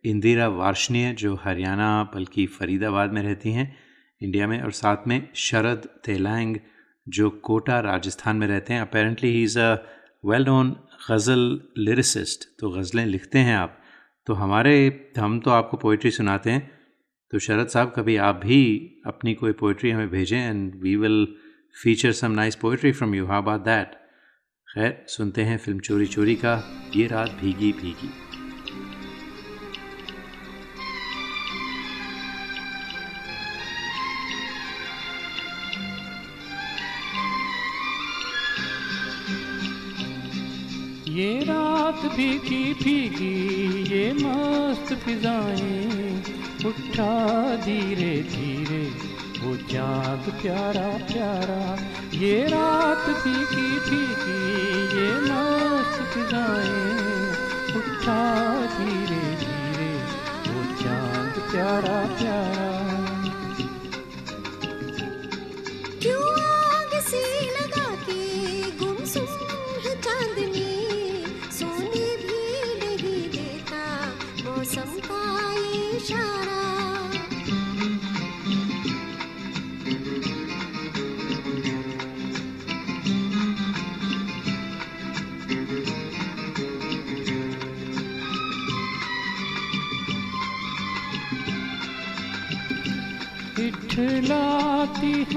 इंदिरा 0.06 0.48
वार्षणीय, 0.48 1.14
जो 1.14 1.36
हरियाणा 1.36 2.04
बल्कि 2.16 2.46
फरीदाबाद 2.48 3.14
में 3.14 3.22
रहती 3.24 3.52
हैं, 3.52 3.76
इंडिया 4.22 4.48
में 4.48 4.62
और 4.62 4.72
साथ 4.72 5.08
में 5.08 5.28
शरद 5.36 5.88
तेलांग, 6.06 6.56
जो 7.08 7.30
कोटा 7.30 7.80
राजस्थान 7.80 8.38
में 8.38 8.48
रहते 8.48 8.74
हैं। 8.74 8.82
Apparently 8.82 9.30
he 9.30 9.44
is 9.44 9.60
a 9.60 9.74
well 10.26 10.46
known 10.46 10.76
ghazal 11.10 11.44
lyricist 11.78 12.50
तो 12.60 12.70
गज़लें 12.70 13.06
लिखते 13.06 13.40
हैं 13.40 13.56
आप। 13.58 13.81
तो 14.28 14.34
हमारे, 14.34 15.14
हम 15.20 15.40
तो 15.40 15.52
आपको 15.52 15.78
पोइट्री 15.78 16.12
सुनाते 16.12 16.52
हैं। 16.52 16.70
तो 17.34 17.40
शरद 17.40 17.68
साहब, 17.68 17.94
कभी 17.96 18.16
आप 18.18 18.36
भी 18.36 19.02
अपनी 19.06 19.34
कोई 19.34 19.52
पोइट्री 19.52 19.92
हमें 19.92 20.10
भेजें 20.10 20.40
and 20.40 20.82
we 20.82 20.96
will 20.96 21.26
feature 21.84 22.12
some 22.12 22.32
nice 22.32 22.56
poetry 22.56 22.92
from 22.92 23.16
you 23.16 23.26
how 23.26 23.42
about 23.42 23.62
that 23.62 23.96
खैर, 24.68 25.06
सुनते 25.08 25.42
हैं 25.42 25.58
फ़िल्म 25.58 25.80
चोरी 25.80 26.06
चोरी 26.08 26.36
का, 26.36 26.64
ये 26.96 27.08
रात 27.08 27.30
भीगी 27.42 27.72
भीगी। 27.72 28.10
रात 41.92 42.04
भीगी 42.16 42.74
भीगी 42.74 43.32
ये 43.84 44.04
मस्त 44.14 44.94
फिजाएँ 45.04 46.24
उठा 46.66 47.16
धीरे 47.56 48.14
धीरे, 48.32 48.80
वो 49.42 49.56
चाँद 49.72 50.30
प्यारा 50.42 50.88
प्यारा, 51.12 51.60
ये 52.14 52.40
रात 52.48 53.06
भीगी 53.24 53.70
भीगी 53.90 54.40
ये 54.96 55.10
मस्त 55.28 55.98
फिजाएँ 56.14 57.28
उठा 57.76 58.22
धीरे 58.78 59.24
धीरे, 59.44 59.92
वो 60.48 60.64
चाँद 60.84 61.44
प्यारा 61.52 62.00
प्यारा। 62.16 62.81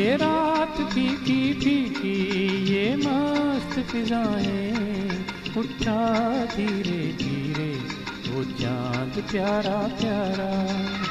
ये 0.06 0.16
रात 0.16 0.76
फीकी 0.92 1.38
फीकी 1.52 2.12
ये 2.70 2.84
मस्त 2.96 3.74
फिजाएँ 3.90 5.10
उठा 5.58 5.98
धीरे 6.54 7.00
धीरे 7.22 7.70
वो 8.30 8.44
चाँद 8.62 9.22
प्यारा 9.30 9.78
प्यारा। 9.98 11.05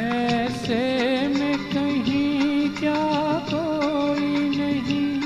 ऐसे 0.00 1.28
में 1.28 1.58
कहीं 1.72 2.68
क्या 2.78 3.02
कोई 3.48 4.48
नहीं 4.56 5.18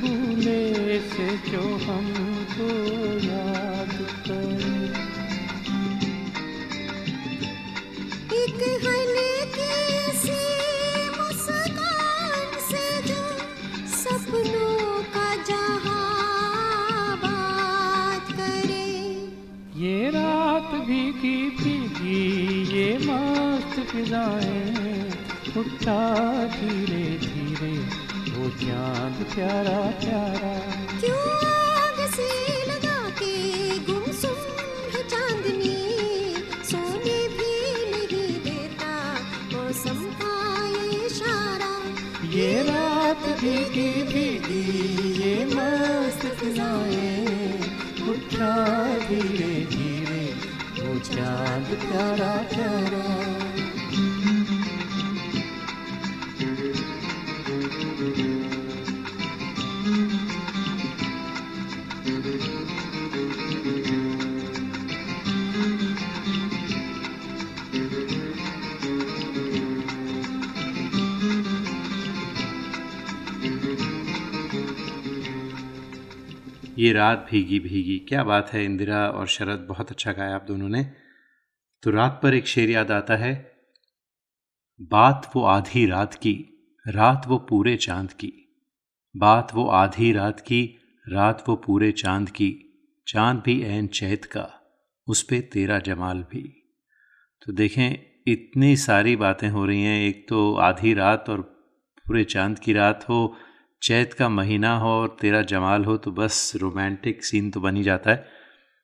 भूले 0.00 1.00
से 1.10 1.36
जो 1.50 1.62
हमको 1.86 2.93
फिजाएँ 23.94 25.02
उठा 25.56 26.00
धीरे 26.52 27.04
धीरे 27.24 27.74
वो 28.34 28.48
चाँद 28.62 29.18
प्यारा 29.34 29.76
प्यारा। 30.00 30.54
क्यों 31.00 31.20
आग 31.48 32.00
सी 32.14 32.26
लगा 32.70 32.98
के 33.20 33.34
गुमसुम 33.86 34.40
है 34.94 35.02
चांदनी? 35.12 35.76
सोने 36.70 37.20
भी 37.36 37.52
नहीं 37.92 38.32
देता 38.46 38.90
मौसम 39.52 40.02
का 40.22 40.34
ये 40.66 41.06
इशारा। 41.06 41.72
ये 42.34 42.52
रात 42.70 43.22
भीगी 43.42 43.90
भीगी 44.10 44.62
ये 45.22 45.36
मस्त 45.54 46.26
फिजाएँ 46.40 47.12
उठा 48.10 48.54
धीरे 49.06 49.54
धीरे 49.76 50.24
वो 50.82 50.98
चाँद 51.12 51.76
प्यारा 51.86 52.34
प्यारा। 52.54 53.23
ये 76.84 76.92
रात 76.92 77.26
भीगी 77.30 77.58
भीगी। 77.60 77.98
क्या 77.98 78.24
बात 78.24 78.52
है, 78.52 78.64
इंदिरा 78.64 79.08
और 79.08 79.26
शरद, 79.26 79.66
बहुत 79.68 79.90
अच्छा 79.90 80.12
गाया 80.12 80.34
आप 80.34 80.44
दोनों 80.48 80.68
ने। 80.68 80.92
तो 81.82 81.90
रात 81.90 82.20
पर 82.22 82.34
एक 82.34 82.46
शेर 82.46 82.70
याद 82.70 82.90
आता 82.90 83.16
है, 83.16 83.52
बात 84.82 85.30
वो 85.36 85.44
आधी 85.44 85.86
रात 85.86 86.14
की, 86.14 86.34
रात 86.88 87.22
वो 87.26 87.38
पूरे 87.38 87.76
चाँद 87.76 88.12
की। 88.12 88.32
बात 89.16 89.54
वो 89.54 89.66
आधी 89.66 90.12
रात 90.12 90.40
की, 90.40 90.78
रात 91.08 91.44
वो 91.48 91.56
पूरे 91.56 91.92
चाँद 91.92 92.30
की, 92.30 92.52
चाँद 93.08 93.42
भी 93.44 93.62
एन 93.62 93.86
चैत 93.86 94.24
का, 94.24 94.48
उस 95.06 95.22
पे 95.22 95.40
तेरा 95.40 95.78
जमाल 95.78 96.22
भी। 96.22 96.42
तो 97.46 97.52
देखें, 97.52 98.22
इतनी 98.26 98.76
सारी 98.76 99.16
बातें 99.16 99.48
हो 99.48 99.66
रही 99.66 99.82
हैं, 99.82 100.00
एक 100.08 100.28
तो 100.28 100.54
आधी 100.54 100.94
रात 100.94 101.30
और 101.30 101.40
पूरे 102.06 102.24
चाँद 102.24 102.58
की 102.58 102.72
रात 102.72 103.08
हो 103.08 103.36
चैत 103.84 104.12
का 104.12 104.28
महीना 104.28 104.78
हो 104.78 104.88
और 104.88 105.16
तेरा 105.20 105.42
जमाल 105.42 105.84
हो 105.84 105.96
तो 105.96 106.10
बस 106.10 106.52
रोमांटिक 106.56 107.24
सीन 107.24 107.50
तो 107.50 107.60
बन 107.60 107.76
ही 107.76 107.82
जाता 107.82 108.10
है। 108.10 108.26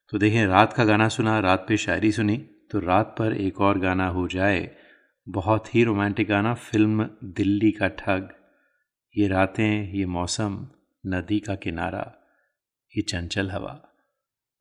तो 0.09 0.19
देखें, 0.19 0.47
रात 0.47 0.73
का 0.73 0.85
गाना 0.85 1.09
सुना, 1.09 1.39
रात 1.39 1.65
पे 1.69 1.77
शायरी 1.77 2.13
सुनी 2.13 2.37
तो 2.71 2.79
रात 2.79 3.15
पर 3.19 3.33
एक 3.33 3.61
और 3.61 3.79
गाना 3.79 4.09
हो 4.09 4.29
जाए। 4.29 4.77
बहुत 5.29 5.75
ही 5.75 5.85
रोमांटिक 5.85 6.29
गाना, 6.29 6.55
फ़िल्म 6.55 7.09
दिल्ली 7.25 7.71
का 7.71 7.89
ठग। 7.89 8.29
ये 9.17 9.29
रातें, 9.29 9.93
ये 9.93 10.07
मौसम, 10.07 10.69
नदी 11.07 11.41
का 11.41 11.55
किनारा, 11.55 12.29
ये 12.97 13.03
चंचल 13.03 13.51
हवा। 13.51 13.81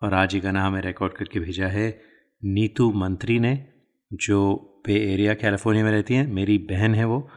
और 0.03 0.13
आज 0.13 0.35
ये 0.35 0.41
गाना 0.41 0.65
हमें 0.65 0.81
रिकॉर्ड 0.81 1.13
करके 1.13 1.39
भेजा 1.39 1.67
है 1.67 2.01
नीतू 2.43 2.91
मंत्री 2.93 3.39
ने, 3.39 3.67
जो 4.13 4.55
पे 4.85 5.13
एरिया, 5.13 5.33
कैलिफ़ोर्निया 5.33 5.85
में 5.85 5.91
रहती 5.91 6.13
हैं। 6.13 6.27
मेरी 6.27 6.57
बहन 6.57 6.95
है 6.95 7.05
वो, 7.05 7.29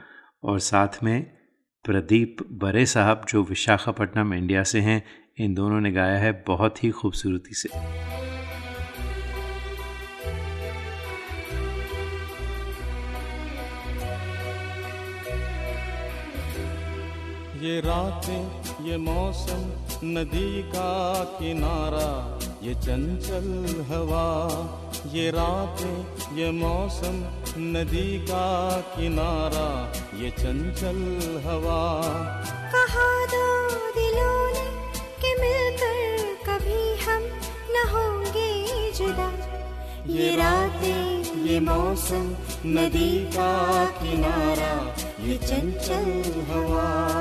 और 0.45 0.59
साथ 0.59 1.05
में 1.05 1.32
प्रदीप 1.85 2.37
बरे 2.53 2.87
साहब, 2.87 3.25
जो 3.29 3.43
विशाखापट्टनम, 3.43 4.35
इंडिया 4.35 4.63
से 4.63 4.81
हैं, 4.81 5.03
इन 5.39 5.55
दोनों 5.55 5.81
ने 5.81 5.91
गाया 5.93 6.19
है 6.19 6.45
बहुत 6.47 6.85
ही 6.85 6.91
खूबसूरती 6.91 7.55
से। 7.55 7.69
ये 17.67 17.81
रातें, 17.81 18.87
ये 18.87 18.97
मौसम, 18.97 19.67
नदी 20.05 20.63
का 20.63 21.25
किनारा, 21.25 22.39
ये 22.63 22.75
चंचल 22.75 23.85
हवा 23.89 24.92
ये 25.07 25.31
रातें, 25.31 26.37
ये 26.37 26.51
मौसम, 26.51 27.17
नदी 27.59 28.19
का 28.19 28.71
किनारा, 28.81 29.93
ये 30.19 30.31
चंचल 30.31 30.99
हवा। 31.47 32.03
कहा 32.73 33.27
दो 33.27 33.69
दिलों 33.91 34.47
ने 34.53 34.67
कि 35.21 35.35
मिलकर 35.41 36.35
कभी 36.47 37.05
हम 37.05 37.23
न 37.71 37.89
होंगे 37.89 38.93
जुदा। 38.93 39.33
ये 40.07 40.37
रातें, 40.37 41.23
ये 41.45 41.61
मौसम, 41.61 42.37
नदी 42.67 43.19
का 43.25 43.85
किनारा, 43.85 44.95
ये 45.25 45.37
चंचल 45.37 46.41
हवा। 46.51 47.12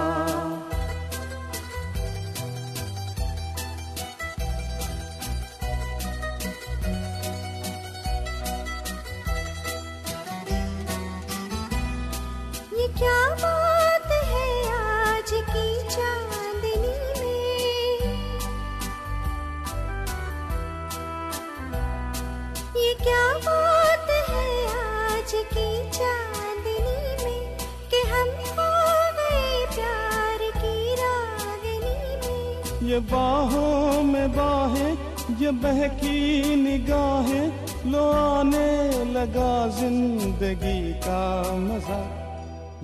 बहकी 35.54 36.56
निगाहें 36.56 37.92
लो 37.92 38.04
आने 38.12 38.70
लगा 39.06 39.68
ज़िंदगी 39.80 40.94
का 41.04 41.22
मज़ा। 41.58 42.02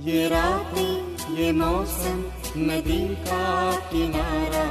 ये 0.05 0.27
रातें 0.29 1.35
ये 1.35 1.51
मौसम 1.51 2.23
नदी 2.67 3.03
का 3.23 3.45
किनारा 3.89 4.65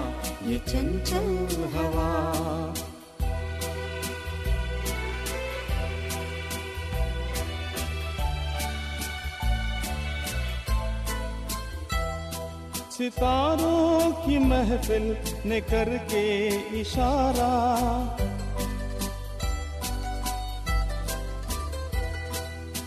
ये 0.47 0.59
चंचल 0.69 1.29
हवा। 1.75 2.11
सितारों 12.91 14.11
की 14.21 14.39
महफिल 14.41 15.15
ने 15.47 15.61
करके 15.61 16.47
इशारा। 16.81 17.51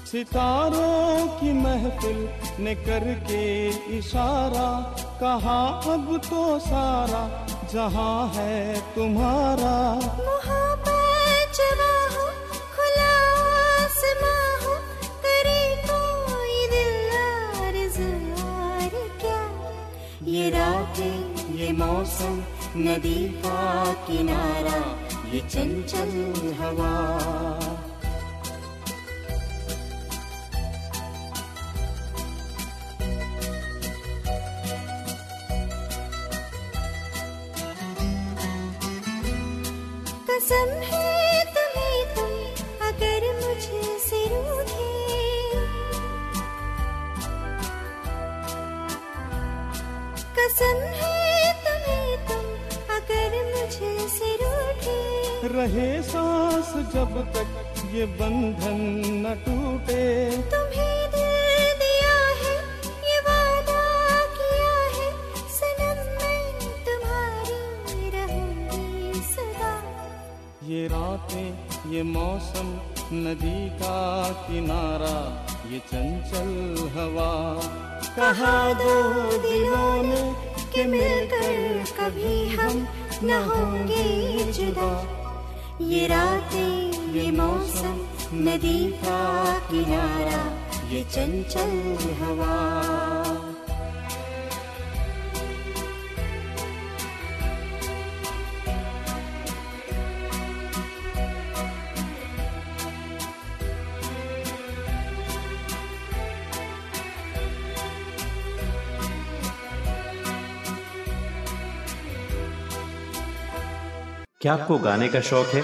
सितारों 0.06 1.28
की 1.28 1.54
महफिल 1.54 2.30
ने 2.60 2.76
करके 2.76 3.68
इशारा। 3.98 4.96
कहा, 5.22 5.68
अब 5.94 6.22
तो 6.30 6.60
सारा 6.60 7.48
जहाँ 7.74 8.28
है 8.36 8.82
तुम्हारा। 8.96 10.00
ये 20.24 20.50
रातें 20.50 21.29
ये 21.60 21.72
मौसम 21.72 22.36
नदी 22.78 23.30
का 23.46 23.94
किनारा 24.08 24.78
ये 25.34 25.40
चंचल 25.50 26.14
हवा। 26.60 26.92
ये 58.00 58.06
बंधन 58.20 58.69
नदी 88.40 88.92
का 89.02 89.18
किनारा 89.60 90.40
ये 90.90 91.04
चंचल 91.04 91.72
हवा। 92.20 92.56
क्या 114.42 114.54
आपको 114.54 114.78
गाने 114.78 115.08
का 115.08 115.22
शौक 115.22 115.48
है? 115.48 115.64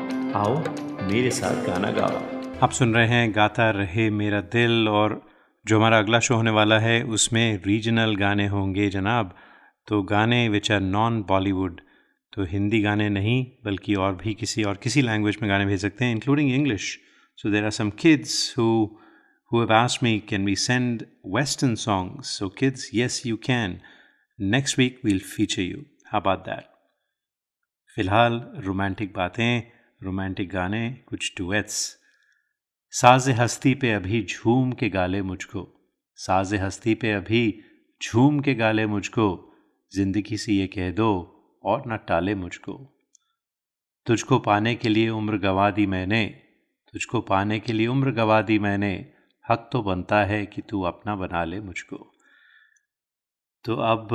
आओ 0.35 0.51
मेरे 1.07 1.29
साथ 1.35 1.65
गाना 1.65 1.89
गाओ 1.91 2.19
आप 2.63 2.71
सुन 2.71 2.93
रहे 2.95 3.07
हैं 3.07 3.31
गाता 3.35 3.69
रहे 3.77 4.09
मेरा 4.09 4.39
दिल 4.53 4.87
और 4.89 5.15
जो 5.65 5.77
हमारा 5.77 5.97
अगला 5.99 6.19
शो 6.27 6.35
होने 6.35 6.51
वाला 6.57 6.77
है 6.79 7.01
उसमें 7.17 7.59
रीजनल 7.65 8.15
गाने 8.15 8.45
होंगे 8.47 8.89
जनाब 8.89 9.33
तो 9.87 10.01
गाने 10.11 10.47
विच 10.49 10.71
आर 10.71 10.79
नॉन 10.81 11.21
बॉलीवुड 11.29 11.81
तो 12.33 12.45
हिंदी 12.51 12.81
गाने 12.81 13.09
नहीं 13.09 13.43
बल्कि 13.65 13.95
और 13.95 14.15
भी 14.23 14.33
किसी 14.33 14.63
और 14.63 14.77
किसी 14.83 15.01
लैंग्वेज 15.01 15.37
में 15.41 15.49
गाने 15.51 15.65
भेज 15.65 15.81
सकते 15.81 16.05
हैं 16.05 16.11
including 16.11 16.51
English 16.51 16.87
so 17.37 17.51
there 17.51 17.63
are 17.63 17.71
some 17.79 17.89
kids 18.01 18.37
who 18.57 18.71
have 19.51 19.71
asked 19.71 20.01
me, 20.01 20.11
can 20.21 20.45
we 20.45 20.53
send 20.55 21.01
Western 21.31 21.73
songs? 21.75 22.29
So, 22.35 22.47
kids, 22.59 22.83
yes, 22.93 23.15
you 23.25 23.39
can. 23.47 23.73
Next 24.39 24.77
week, 24.77 24.99
we'll 25.03 25.25
feature 25.31 25.63
you. 25.63 25.81
How 26.11 26.21
about 26.23 26.45
that? 26.45 26.69
फ़िलहाल 27.97 28.41
रोमांटिक 28.65 29.13
बातें 29.15 29.80
romantic 30.03 30.49
गाने, 30.49 30.89
कुछ 31.07 31.33
duets 31.37 31.97
साज 32.91 33.29
हस्ती 33.29 33.75
पे 33.75 33.91
अभी 33.91 34.23
झूम 34.23 34.71
के 34.71 34.89
गाले 34.89 35.21
मुझको। 35.21 35.89
साज 36.15 36.53
हस्ती 36.53 36.95
पे 36.95 37.11
अभी 37.11 37.63
झूम 38.03 38.39
के 38.39 38.53
गाले 38.53 38.85
मुझको। 38.85 39.53
ज़िंदगी 39.95 40.37
से 40.37 40.53
ये 40.53 40.67
कह 40.67 40.91
दो 40.91 41.11
और 41.63 41.83
न 41.87 41.97
टाले 41.97 42.35
मुझको। 42.35 43.03
तुझको 44.05 44.39
पाने 44.39 44.75
के 44.75 44.89
लिए 44.89 45.09
उम्र 45.09 45.37
गवा 45.37 45.71
दी 45.71 45.85
मैंने। 45.85 46.25
तुझको 46.93 47.21
पाने 47.21 47.59
के 47.59 47.73
लिए 47.73 47.87
उम्र 47.87 48.11
गवा 48.11 48.41
दी 48.41 48.59
मैंने। 48.59 49.13
हक 49.49 49.69
तो 49.71 49.81
बनता 49.81 50.23
है 50.25 50.45
कि 50.45 50.61
तू 50.61 50.81
अपना 50.81 51.15
बना 51.15 51.43
ले 51.43 51.59
मुझको। 51.59 52.13
तो 53.63 53.75
अब, 53.75 54.09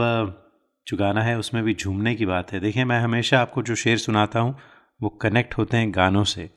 जो 0.87 0.97
गाना 0.97 1.23
है 1.23 1.39
उसमें 1.39 1.65
भी 1.65 1.75
झूमने 1.75 2.15
की 2.15 2.27
बात 2.27 2.53
है। 2.53 2.61
देखिए, 2.61 2.85
मैं 2.85 3.01
हमेशा 3.01 3.41
आपको 3.41 3.63
जो 3.63 3.75
शेर 3.75 3.99
सुनाता 3.99 4.41
हूँ 4.41 4.59
वो 5.01 5.09
कनेक्ट 5.09 5.57
होते 5.59 5.77
हैं 5.77 5.91
गानों 5.95 6.25
से। 6.25 6.51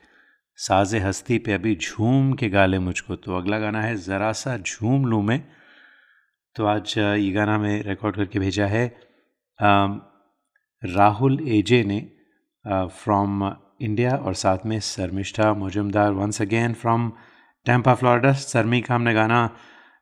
साज 0.58 0.94
हस्ती 0.94 1.38
पे 1.38 1.52
अभी 1.52 1.74
झूम 1.76 2.32
के 2.32 2.48
गाले 2.48 2.78
मुझको। 2.78 3.16
तो 3.16 3.36
अगला 3.36 3.58
गाना 3.58 3.82
है 3.82 3.96
ज़रा 3.96 4.32
सा 4.32 4.56
झूम 4.58 5.04
लूँ 5.06 5.22
मैं। 5.22 5.44
तो 6.56 6.66
आज 6.66 6.94
ये 6.98 7.30
गाना 7.32 7.58
मैं 7.58 7.82
रिकॉर्ड 7.82 8.16
करके 8.16 8.38
भेजा 8.38 8.66
है। 8.66 8.86
राहुल 10.82 11.38
एजे 11.48 11.82
ने 11.84 12.00
फ्रॉम 12.64 13.52
इंडिया 13.80 14.16
और 14.16 14.34
साथ 14.34 14.66
में 14.66 14.78
Sharmishtha 14.80 15.52
Majumdar 15.54 16.12
once 16.12 16.40
again 16.42 16.74
from 16.74 17.10
Tampa 17.66 17.94
Florida 17.94 18.32
Sharmi 18.32 18.80
का 18.80 18.94
हमने 18.94 19.14
गाना, 19.14 19.46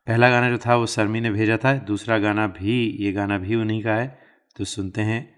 पहला 0.07 0.31
गाना 0.31 0.51
जो 0.51 0.59
था 0.59 0.77
वो 0.77 0.87
सरमी 0.87 1.21
ने 1.21 1.31
भेजा 1.31 1.57
था। 1.57 1.73
दूसरा 1.87 2.19
गाना 2.19 2.47
भी, 2.49 2.81
ये 3.01 3.13
गाना 3.13 3.39
भी 3.39 3.55
उन्हीं 3.55 3.83
का 3.83 3.95
है। 3.95 4.19
तो 4.57 4.65
सुनते 4.65 5.03
हैं। 5.03 5.38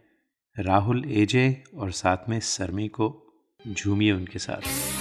राहुल 0.58 1.04
एजे 1.06 1.64
और 1.74 1.90
साथ 1.90 2.16
में 2.28 2.40
सरमी 2.40 2.88
को 2.88 3.26
झूमिए 3.68 4.12
उनके 4.12 4.38
साथ। 4.38 4.99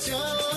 the. 0.00 0.51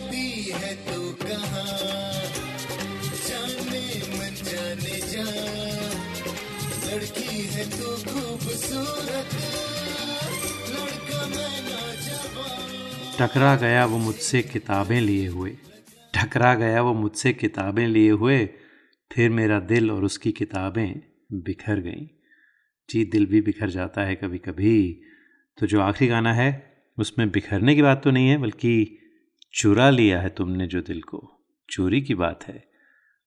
जाती 0.00 0.50
है 0.52 0.74
तो 0.84 0.98
तू 1.12 1.38
जाने 3.20 3.84
मन 4.10 4.34
जाने 4.44 4.96
जा 5.06 5.24
लड़की 6.84 7.36
है 7.46 7.64
तू 7.70 7.88
खूबसूरत, 8.04 9.34
लड़का 10.70 11.20
मैं 11.26 11.56
ना 11.62 11.80
टकरा 13.18 13.54
गया 13.56 13.84
वो 13.84 13.98
मुझसे 13.98 14.42
किताबें 14.42 15.00
लिए 15.00 15.26
हुए। 15.26 15.50
टकरा 16.14 16.54
गया 16.54 16.82
वो 16.82 16.94
मुझसे 16.94 17.32
किताबें 17.32 17.86
लिए 17.86 18.10
हुए। 18.10 18.44
फिर 19.10 19.30
मेरा 19.30 19.58
दिल 19.60 19.90
और 19.90 20.04
उसकी 20.04 20.32
किताबें 20.32 20.88
बिखर 21.32 21.80
गईं। 21.80 22.06
जी, 22.88 23.04
दिल 23.04 23.26
भी 23.26 23.40
बिखर 23.40 23.70
जाता 23.70 24.02
है 24.02 24.14
कभी 24.14 24.38
कभी 24.38 25.02
तो 25.58 25.66
जो 25.66 25.80
आखिरी 25.80 26.08
गाना 26.08 26.32
है, 26.32 26.48
उसमें 26.98 27.30
बिखरने 27.30 27.74
की 27.74 27.82
बात 27.82 28.02
तो 28.04 28.10
नहीं 28.10 28.28
है, 28.28 28.36
बल्कि 28.36 28.96
चुरा 29.54 29.88
लिया 29.90 30.20
है 30.20 30.28
तुमने 30.28 30.66
जो 30.66 30.80
दिल 30.80 31.00
को। 31.02 31.18
चोरी 31.68 32.00
की 32.00 32.14
बात 32.14 32.44
है। 32.48 32.62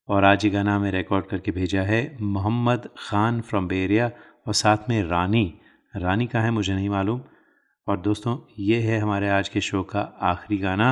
और 0.10 0.24
आज 0.24 0.46
ये 0.46 0.52
गाना 0.52 0.76
हमें 0.76 0.92
रिकॉर्ड 0.92 1.26
करके 1.26 1.52
भेजा 1.52 1.82
है 1.82 2.18
मोहम्मद 2.22 2.88
ख़ान 3.00 3.42
फ्रॉम 3.42 3.68
बेरिया 3.68 4.12
और 4.48 4.54
साथ 4.54 4.90
में 4.90 5.04
रानी। 5.04 5.54
रानी 5.94 6.28
का 6.28 6.42
है 6.42 6.52
मुझे 6.52 6.74
नहीं 6.74 6.90
मालूम। 6.90 7.22
और 7.88 8.00
दोस्तों, 8.02 8.38
ये 8.60 8.80
है 8.82 9.00
हमारे 9.00 9.30
आज 9.30 9.50
के 9.50 9.62
शो 9.62 9.82
का 9.84 10.02
आखिरी 10.22 10.58
गाना। 10.58 10.92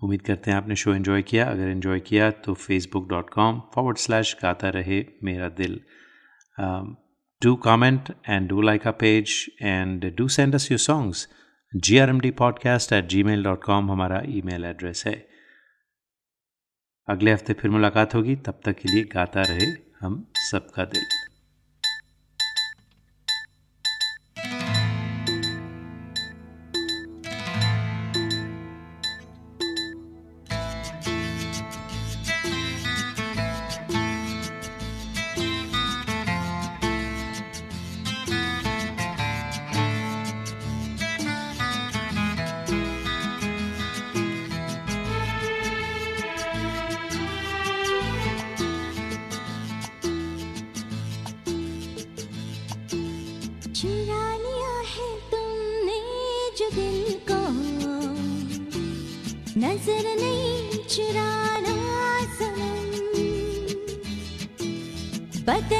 उम्मीद 0.00 0.22
करते 0.22 0.50
हैं 0.50 0.58
आपने 0.58 0.76
शो 0.76 0.94
एंजॉय 0.94 1.22
किया। 1.22 1.50
अगर 1.50 1.68
एंजॉय 1.68 2.00
किया 2.00 2.30
तो 2.30 2.54
Facebook 2.54 3.08
dot 3.08 3.30
com 3.30 3.60
forward 3.74 3.96
slash 3.96 4.36
Gaata 4.42 4.68
Rahe 4.68 5.04
Mera 5.24 5.48
Dil. 5.60 5.80
Do 7.42 7.54
comment 7.64 8.14
and 8.28 8.48
do 8.48 8.62
like 8.62 8.86
a 8.86 8.90
page 9.00 9.44
and 9.62 10.04
do 10.16 10.28
send 10.28 10.54
us 10.54 10.70
your 10.70 10.78
songs 10.78 11.28
G 11.76 11.98
R 11.98 12.08
M 12.08 12.20
D 12.20 12.30
podcast 12.30 12.92
at 12.92 13.04
G 13.04 13.22
mail 13.22 13.44
dot 13.44 13.64
com 13.64 13.90
हमारा 13.90 14.22
ई 14.26 14.42
mail 14.44 14.64
address 14.64 15.04
है। 15.06 15.28
अगले 17.08 17.32
हफ़्ते 17.32 17.52
फिर 17.52 17.70
मुलाकात 17.70 18.14
होगी। 18.14 18.36
तब 18.36 18.60
तक 18.64 18.72
के 18.72 18.88
लिए 18.88 19.04
गाता 19.04 19.42
रहे 19.42 19.66
हम 20.00 20.32
सबका 20.36 20.84
दिल। 20.84 21.29
नज़र 59.70 60.06
नहीं 60.20 60.78
चुराना 60.92 61.74
सनम 62.38 62.96
बदल 65.46 65.79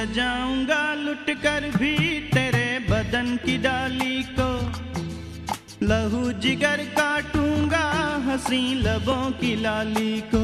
सजाऊँगा 0.00 0.94
लुट 0.94 1.30
कर 1.42 1.60
भी 1.76 1.96
तेरे 2.20 2.78
बदन 2.90 3.36
की 3.36 3.56
डाली 3.58 4.22
को। 4.38 4.48
लहू 5.86 6.32
जिगर 6.32 6.76
काटूँगा 6.76 7.82
हँसी 8.26 8.74
लबों 8.74 9.30
की 9.30 9.54
लाली 9.56 10.22
को। 10.34 10.42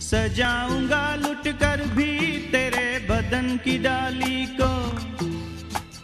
सजाऊँगा 0.00 1.14
लुट 1.16 1.48
कर 1.60 1.84
भी 1.86 2.38
तेरे 2.48 3.06
बदन 3.10 3.56
की 3.64 3.78
डाली 3.78 4.46
को। 4.60 4.72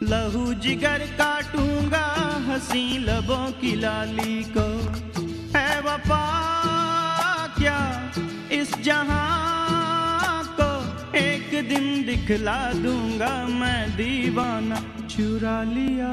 लहू 0.06 0.54
जिगर 0.54 1.06
काटूँगा 1.18 2.06
हँसी 2.48 2.98
लबों 2.98 3.52
की 3.52 3.74
लाली 3.76 4.44
को। 4.56 4.68
है 5.58 5.80
वफा 5.80 6.24
क्या 7.58 7.80
इस 8.52 8.76
जहाँ 8.78 9.47
दिन 11.68 11.86
दिखला 12.06 12.60
दूँगा 12.72 13.32
मैं 13.50 13.90
दीवाना। 13.96 14.76
चुरा 15.06 15.62
लिया 15.62 16.12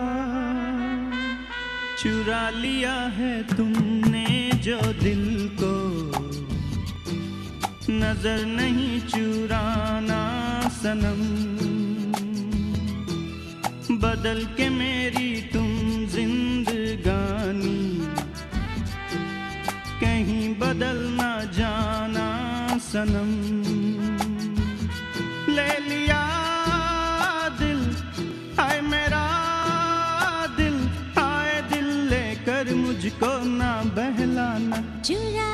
चुरा 1.99 2.49
लिया 2.49 2.93
है 3.17 3.33
तुमने 3.47 4.27
जो 4.63 4.79
दिल 5.01 5.23
को। 5.61 5.73
नज़र 7.91 8.45
नहीं 8.45 8.99
चुराना 9.01 10.21
सनम। 10.69 11.21
बदल 13.97 14.43
के 14.57 14.69
मेरी 14.69 15.31
तुम 15.53 15.67
जिंदगानी। 16.07 17.79
कहीं 20.01 20.47
बदल 20.55 20.99
ना 21.13 21.31
जाना 21.53 22.27
सनम। 22.83 24.24
ले 25.55 25.71
लिया 25.89 26.21
दिल। 27.59 27.81
आए 28.59 28.79
मेरा 28.81 29.25
दिल 30.57 30.75
आए 31.19 31.61
दिल 31.71 31.87
लेकर 32.11 32.73
मुझको 32.75 33.31
ना 33.59 33.71
बहलाना। 33.97 34.77
चुरा 35.01 35.49